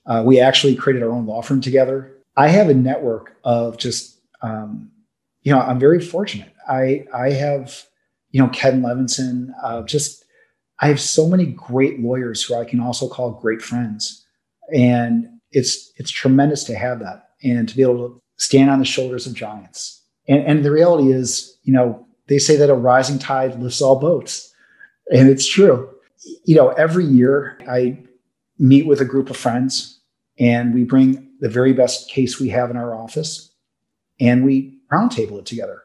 [0.05, 2.11] Uh, we actually created our own law firm together.
[2.37, 4.91] I have a network of just, um,
[5.41, 6.53] you know, I'm very fortunate.
[6.67, 7.83] I I have,
[8.31, 9.49] you know, Ken Levinson.
[9.63, 10.23] Uh, just,
[10.79, 14.25] I have so many great lawyers who I can also call great friends,
[14.73, 18.85] and it's it's tremendous to have that and to be able to stand on the
[18.85, 20.03] shoulders of giants.
[20.27, 23.99] And, and the reality is, you know, they say that a rising tide lifts all
[23.99, 24.51] boats.
[25.11, 25.89] And it's true.
[26.45, 28.03] You know, every year I
[28.57, 29.99] meet with a group of friends
[30.39, 33.53] and we bring the very best case we have in our office
[34.19, 35.81] and we roundtable it together.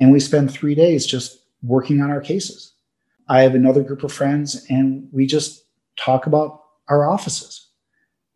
[0.00, 2.72] And we spend three days just working on our cases.
[3.28, 5.64] I have another group of friends and we just
[5.96, 7.68] talk about our offices.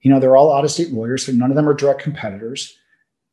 [0.00, 2.74] You know, they're all out of state lawyers, so none of them are direct competitors.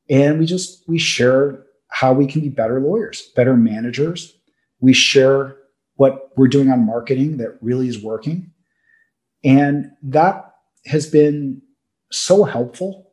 [0.10, 4.34] And we just we share how we can be better lawyers, better managers.
[4.80, 5.56] We share
[5.98, 8.52] what we're doing on marketing that really is working.
[9.44, 10.54] And that
[10.86, 11.62] has been
[12.12, 13.12] so helpful.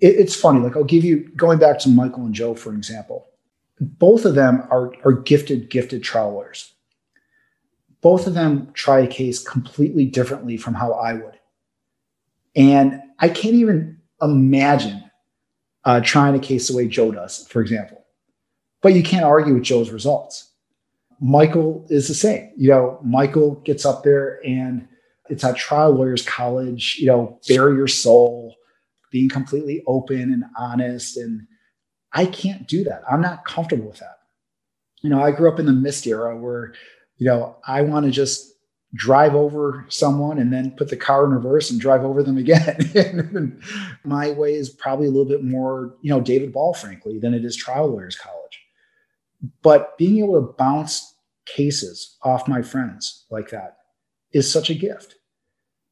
[0.00, 3.28] It, it's funny, like I'll give you going back to Michael and Joe, for example.
[3.80, 6.72] Both of them are, are gifted, gifted trial lawyers.
[8.00, 11.38] Both of them try a case completely differently from how I would.
[12.56, 15.04] And I can't even imagine
[15.84, 18.04] uh, trying a case the way Joe does, for example.
[18.82, 20.51] But you can't argue with Joe's results.
[21.22, 22.50] Michael is the same.
[22.56, 24.88] You know, Michael gets up there and
[25.30, 28.56] it's at trial lawyers college, you know, bare your soul,
[29.12, 31.16] being completely open and honest.
[31.16, 31.46] And
[32.12, 33.02] I can't do that.
[33.10, 34.18] I'm not comfortable with that.
[35.02, 36.74] You know, I grew up in the mist era where,
[37.18, 38.54] you know, I want to just
[38.94, 43.62] drive over someone and then put the car in reverse and drive over them again.
[44.04, 47.44] my way is probably a little bit more, you know, David Ball, frankly, than it
[47.44, 48.60] is trial lawyers college.
[49.62, 51.11] But being able to bounce
[51.46, 53.78] cases off my friends like that
[54.32, 55.16] is such a gift.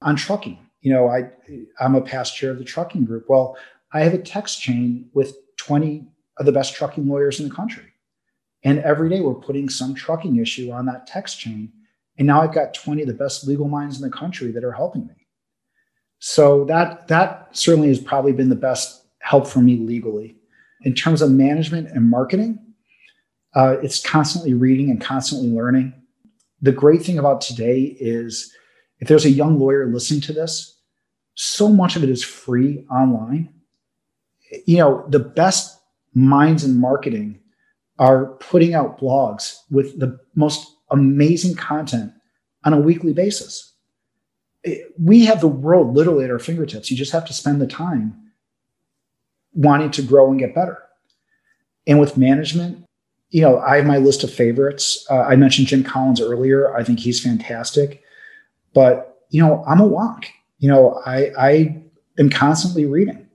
[0.03, 1.31] On trucking, you know, I
[1.79, 3.27] I'm a past chair of the trucking group.
[3.29, 3.57] Well,
[3.93, 6.07] I have a text chain with 20
[6.39, 7.85] of the best trucking lawyers in the country.
[8.63, 11.73] And every day we're putting some trucking issue on that text chain
[12.21, 14.73] and now I've got 20 of the best legal minds in the country that are
[14.73, 15.27] helping me.
[16.19, 20.37] So that that certainly has probably been the best help for me legally.
[20.83, 22.59] In terms of management and marketing,
[23.55, 25.93] uh, it's constantly reading and constantly learning.
[26.63, 28.55] The great thing about today is
[29.01, 30.79] if there's a young lawyer listening to this,
[31.35, 33.53] so much of it is free online.
[34.67, 35.81] You know, the best
[36.15, 37.41] minds in marketing
[37.99, 42.13] are putting out blogs with the most amazing content
[42.65, 43.75] on a weekly basis.
[44.99, 46.91] We have the world literally at our fingertips.
[46.91, 48.33] You just have to spend the time
[49.55, 50.83] wanting to grow and get better.
[51.87, 52.85] And with management,
[53.31, 55.07] you know, I have my list of favorites.
[55.09, 56.75] Uh, I mentioned Jim Collins earlier.
[56.77, 58.03] I think he's fantastic.
[58.75, 60.27] But, you know, I'm a wonk.
[60.59, 61.83] You know, I, I
[62.19, 63.27] am constantly reading.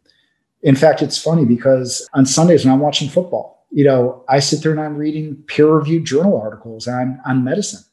[0.62, 4.64] In fact, it's funny because on Sundays when I'm watching football, you know, I sit
[4.64, 7.84] there and I'm reading peer reviewed journal articles on, on medicine.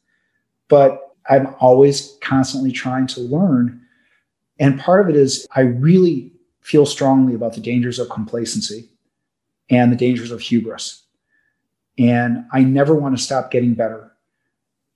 [0.69, 3.81] But I'm always constantly trying to learn.
[4.59, 8.89] And part of it is I really feel strongly about the dangers of complacency
[9.71, 11.02] and the dangers of hubris.
[11.99, 14.13] And I never want to stop getting better.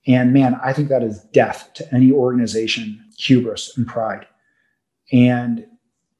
[0.07, 4.25] And man, I think that is death to any organization, hubris and pride.
[5.11, 5.65] And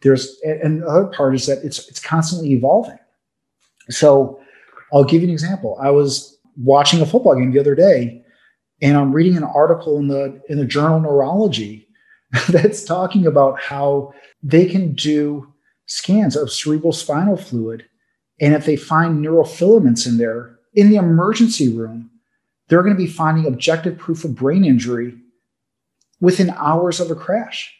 [0.01, 2.99] there's and the other part is that it's it's constantly evolving.
[3.89, 4.39] So
[4.93, 5.77] I'll give you an example.
[5.81, 8.21] I was watching a football game the other day,
[8.81, 11.87] and I'm reading an article in the in the journal Neurology
[12.49, 14.13] that's talking about how
[14.43, 15.51] they can do
[15.87, 17.85] scans of cerebral spinal fluid,
[18.39, 22.09] and if they find neurofilaments in there in the emergency room,
[22.67, 25.17] they're going to be finding objective proof of brain injury
[26.21, 27.73] within hours of a crash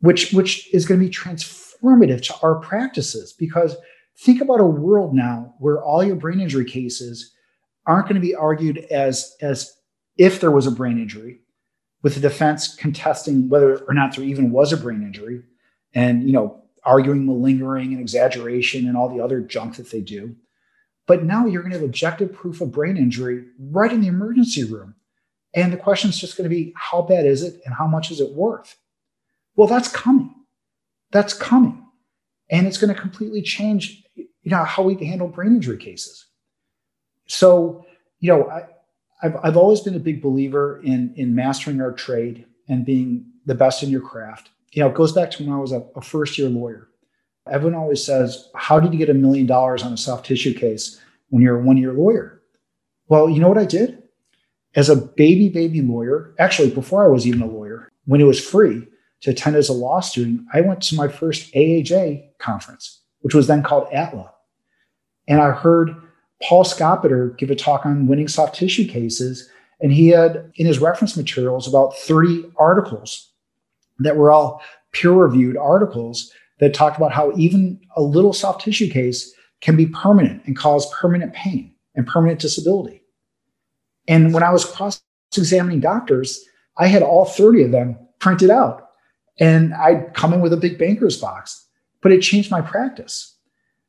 [0.00, 3.32] which which is going to be transformative to our practices.
[3.32, 3.76] Because
[4.16, 7.32] think about a world now where all your brain injury cases
[7.86, 9.74] aren't going to be argued as as
[10.16, 11.40] if there was a brain injury
[12.02, 15.42] with the defense contesting whether or not there even was a brain injury
[15.94, 20.34] and you know arguing malingering and exaggeration and all the other junk that they do
[21.08, 24.62] but now you're going to have objective proof of brain injury right in the emergency
[24.62, 24.94] room
[25.54, 28.12] and the question is just going to be how bad is it and how much
[28.12, 28.76] is it worth
[29.58, 30.32] well, that's coming.
[31.10, 31.84] That's coming.
[32.48, 36.26] And it's going to completely change you know, how we handle brain injury cases.
[37.26, 37.84] So,
[38.20, 38.66] you know, I,
[39.20, 43.56] have I've always been a big believer in, in mastering our trade and being the
[43.56, 44.50] best in your craft.
[44.70, 46.87] You know, it goes back to when I was a, a first year lawyer.
[47.50, 51.00] Everyone always says, How did you get a million dollars on a soft tissue case
[51.30, 52.42] when you're a one year lawyer?
[53.08, 54.02] Well, you know what I did?
[54.74, 58.44] As a baby, baby lawyer, actually, before I was even a lawyer, when it was
[58.44, 58.86] free,
[59.20, 63.46] to attend as a law student, I went to my first AAJ conference, which was
[63.46, 64.30] then called ATLA.
[65.26, 65.94] And I heard
[66.42, 69.48] Paul Scoptur give a talk on winning soft tissue cases.
[69.80, 73.32] And he had in his reference materials about 30 articles
[73.98, 78.90] that were all peer reviewed articles that talked about how even a little soft tissue
[78.90, 83.02] case can be permanent and cause permanent pain and permanent disability.
[84.06, 85.02] And when I was cross
[85.36, 86.44] examining doctors,
[86.76, 88.88] I had all 30 of them printed out
[89.38, 91.66] and I'd come in with a big banker's box,
[92.02, 93.36] but it changed my practice.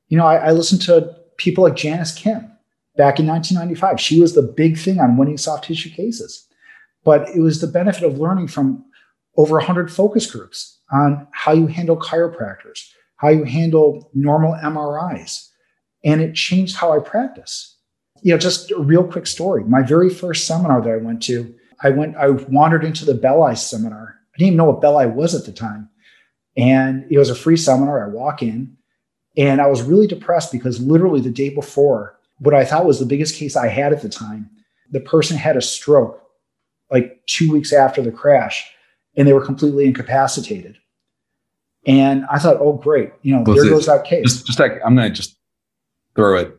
[0.08, 2.52] You know, I, I listened to people like Janice Kim
[2.98, 4.00] back in 1995.
[4.00, 6.46] She was the big thing on winning soft tissue cases.
[7.04, 8.84] But it was the benefit of learning from
[9.38, 15.48] over 100 focus groups on how you handle chiropractors, how you handle normal MRIs.
[16.04, 17.76] And it changed how I practice.
[18.22, 19.64] You know, just a real quick story.
[19.64, 23.44] My very first seminar that I went to, I went, I wandered into the Bell
[23.44, 25.90] Belli seminar I didn't even know what Bell Belli was at the time.
[26.56, 28.06] And it was a free seminar.
[28.06, 28.78] I walk in
[29.38, 33.06] and I was really depressed because literally the day before, what I thought was the
[33.06, 34.50] biggest case I had at the time,
[34.92, 36.24] the person had a stroke
[36.90, 38.72] like two weeks after the crash
[39.20, 40.78] and they were completely incapacitated.
[41.86, 43.12] And I thought, oh, great.
[43.22, 44.24] You know, was there it, goes that case.
[44.24, 45.38] Just, just like, I'm going to just
[46.16, 46.58] throw it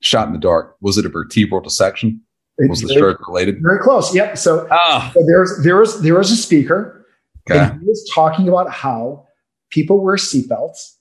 [0.00, 0.76] shot in the dark.
[0.80, 2.20] Was it a vertebral dissection?
[2.58, 3.58] was the stroke related?
[3.60, 4.14] Very close.
[4.14, 4.38] Yep.
[4.38, 5.10] So, oh.
[5.12, 7.04] so there's there was there was a speaker,
[7.50, 7.58] okay.
[7.58, 9.26] and he was talking about how
[9.70, 10.92] people wear seatbelts,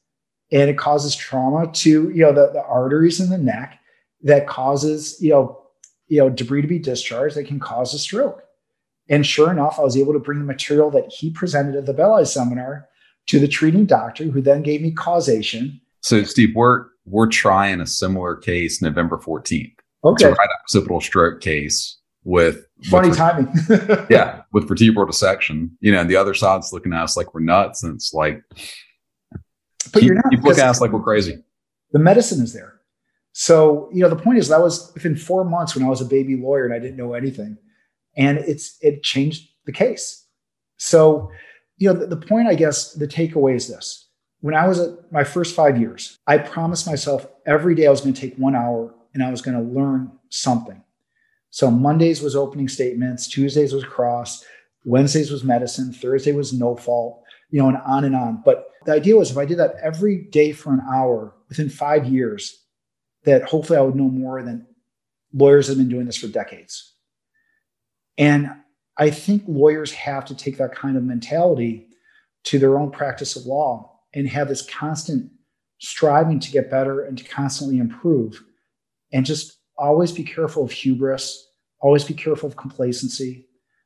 [0.52, 3.80] and it causes trauma to you know the, the arteries in the neck
[4.24, 5.62] that causes you know
[6.08, 8.44] you know debris to be discharged that can cause a stroke.
[9.10, 11.94] And sure enough, I was able to bring the material that he presented at the
[11.94, 12.88] Belli seminar
[13.28, 15.80] to the treating doctor, who then gave me causation.
[16.02, 19.74] So, Steve, we're we're trying a similar case November 14th.
[20.06, 20.14] Okay.
[20.14, 23.54] It's a right occipital stroke case with funny with, timing.
[24.10, 25.78] yeah, with vertebral dissection.
[25.80, 28.42] You know, and the other side's looking at us like we're nuts, and it's like,
[29.32, 30.26] but keep, you're not.
[30.30, 31.38] Keep looking at us like we're crazy.
[31.92, 32.82] The medicine is there.
[33.34, 36.06] So you know, the point is that was within four months when I was a
[36.06, 37.58] baby lawyer and I didn't know anything,
[38.16, 40.26] and it's it changed the case.
[40.78, 41.32] So
[41.78, 44.08] you know, the, the point I guess the takeaway is this:
[44.42, 48.02] when I was at my first five years, I promised myself every day I was
[48.02, 50.84] going to take one hour and I was going to learn something.
[51.50, 54.44] So Mondays was opening statements, Tuesdays was cross,
[54.86, 58.42] Wednesdays was medicine, Thursday was no fault, you know, and on and on.
[58.44, 62.06] But the idea was if I did that every day for an hour within five
[62.06, 62.60] years,
[63.24, 64.66] that hopefully I would know more than
[65.34, 66.93] lawyers have been doing this for decades.
[68.18, 68.50] And
[68.98, 71.88] I think lawyers have to take that kind of mentality
[72.46, 75.32] to their own practice of law and have this constant
[75.80, 78.42] striving to get better and to constantly improve.
[79.12, 81.48] And just always be careful of hubris
[81.84, 83.46] always be careful of complacency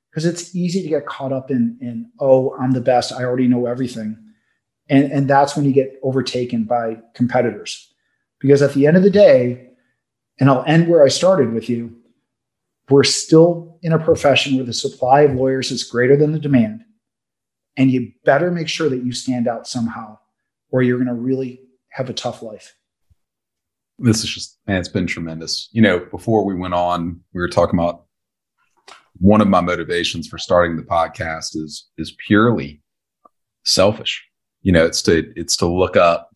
[0.10, 3.48] because it's easy to get caught up in in oh i'm the best i already
[3.48, 4.16] know everything.
[4.90, 7.94] And and that's when you get overtaken by competitors.
[8.40, 9.70] Because at the end of the day
[10.40, 11.94] and i'll end where i started with you
[12.90, 16.84] we're still in a profession where the supply of lawyers is greater than the demand
[17.76, 20.18] and you better make sure that you stand out somehow
[20.72, 22.76] or you're going to really have a tough life.
[24.00, 25.70] This is just man it's been tremendous.
[25.72, 28.06] You know before we went on we were talking about
[29.20, 32.82] one of my motivations for starting the podcast is is purely
[33.64, 34.24] selfish.
[34.62, 36.32] You know it's to it's to look up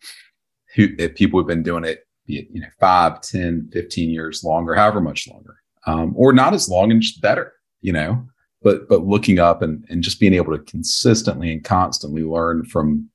[0.74, 5.00] who if people have been doing it you know 5 10 15 years longer however
[5.00, 5.56] much longer
[5.86, 8.24] um, or not as long and just better you know
[8.62, 13.08] but but looking up and and just being able to consistently and constantly learn from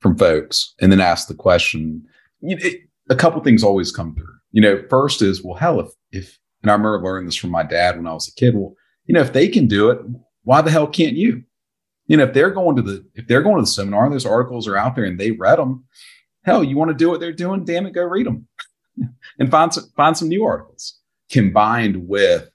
[0.00, 2.02] from folks and then ask the question
[2.40, 4.34] you know, it, a couple things always come through.
[4.52, 7.62] You know, first is, well, hell, if, if, and I remember learning this from my
[7.62, 8.54] dad when I was a kid.
[8.54, 8.74] Well,
[9.06, 10.00] you know, if they can do it,
[10.42, 11.42] why the hell can't you?
[12.06, 14.26] You know, if they're going to the, if they're going to the seminar, and those
[14.26, 15.84] articles are out there and they read them,
[16.44, 17.64] hell, you want to do what they're doing?
[17.64, 18.48] Damn it, go read them
[19.38, 20.99] and find some, find some new articles
[21.30, 22.50] combined with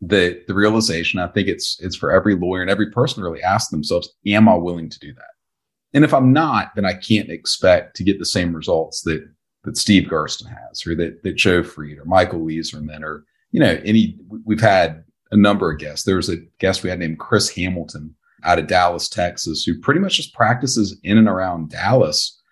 [0.00, 1.20] the, the realization.
[1.20, 4.54] I think it's, it's for every lawyer and every person really ask themselves, am I
[4.54, 5.22] willing to do that?
[5.94, 9.24] And if I'm not, then I can't expect to get the same results that
[9.62, 13.80] that Steve Gursten has, or that that Joe Fried, or Michael Leizerman, or you know,
[13.84, 14.18] any.
[14.44, 16.04] We've had a number of guests.
[16.04, 20.00] There was a guest we had named Chris Hamilton out of Dallas, Texas, who pretty
[20.00, 22.42] much just practices in and around Dallas.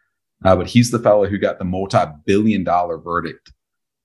[0.45, 3.53] Uh, but he's the fellow who got the multi-billion-dollar verdict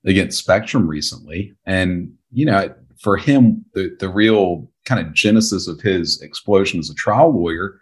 [0.07, 5.79] against Spectrum recently, and you know, for him, the the real kind of genesis of
[5.81, 7.79] his explosion as a trial lawyer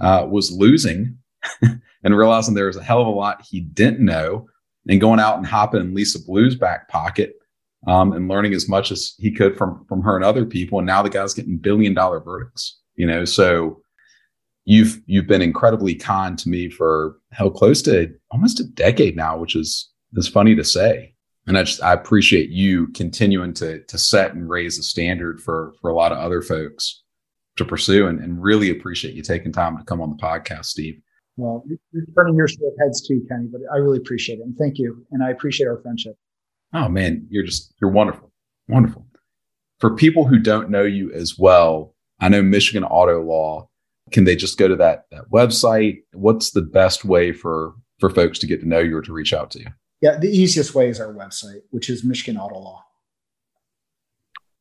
[0.00, 1.16] uh, was losing
[1.62, 4.46] and realizing there was a hell of a lot he didn't know
[4.88, 7.34] and going out and hopping in Lisa Blue's back pocket
[7.86, 10.78] um, and learning as much as he could from from her and other people.
[10.78, 13.24] And now the guy's getting billion dollar verdicts, you know.
[13.24, 13.80] So
[14.64, 19.38] you've you've been incredibly kind to me for how close to almost a decade now,
[19.38, 21.14] which is is funny to say.
[21.48, 25.72] And I just I appreciate you continuing to to set and raise a standard for
[25.80, 27.02] for a lot of other folks
[27.56, 31.00] to pursue and, and really appreciate you taking time to come on the podcast, Steve.
[31.36, 32.48] Well, you're turning your
[32.80, 34.42] heads too, Kenny, but I really appreciate it.
[34.42, 35.04] And thank you.
[35.12, 36.16] And I appreciate our friendship.
[36.74, 38.32] Oh man, you're just, you're wonderful.
[38.68, 39.06] Wonderful.
[39.78, 43.68] For people who don't know you as well, I know Michigan Auto Law.
[44.10, 45.98] Can they just go to that, that website?
[46.12, 49.32] What's the best way for, for folks to get to know you or to reach
[49.32, 49.66] out to you?
[50.00, 52.84] Yeah, the easiest way is our website, which is Michigan Auto Law.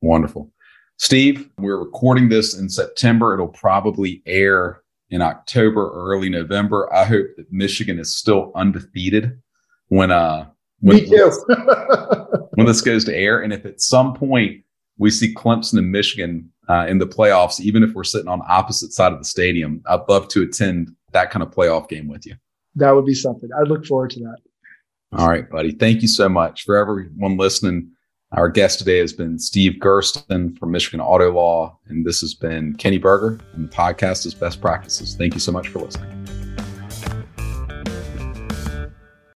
[0.01, 0.51] Wonderful.
[0.97, 3.33] Steve, we're recording this in September.
[3.33, 6.91] It'll probably air in October or early November.
[6.93, 9.39] I hope that Michigan is still undefeated
[9.89, 11.31] when uh when, Me too.
[12.53, 13.41] when this goes to air.
[13.41, 14.63] And if at some point
[14.97, 18.91] we see Clemson and Michigan uh, in the playoffs, even if we're sitting on opposite
[18.91, 22.35] side of the stadium, I'd love to attend that kind of playoff game with you.
[22.75, 23.49] That would be something.
[23.57, 24.37] I look forward to that.
[25.13, 25.71] All right, buddy.
[25.71, 27.91] Thank you so much for everyone listening.
[28.33, 32.75] Our guest today has been Steve Gursten from Michigan Auto Law, and this has been
[32.75, 35.15] Kenny Berger, and the podcast is Best Practices.
[35.15, 36.36] Thank you so much for listening.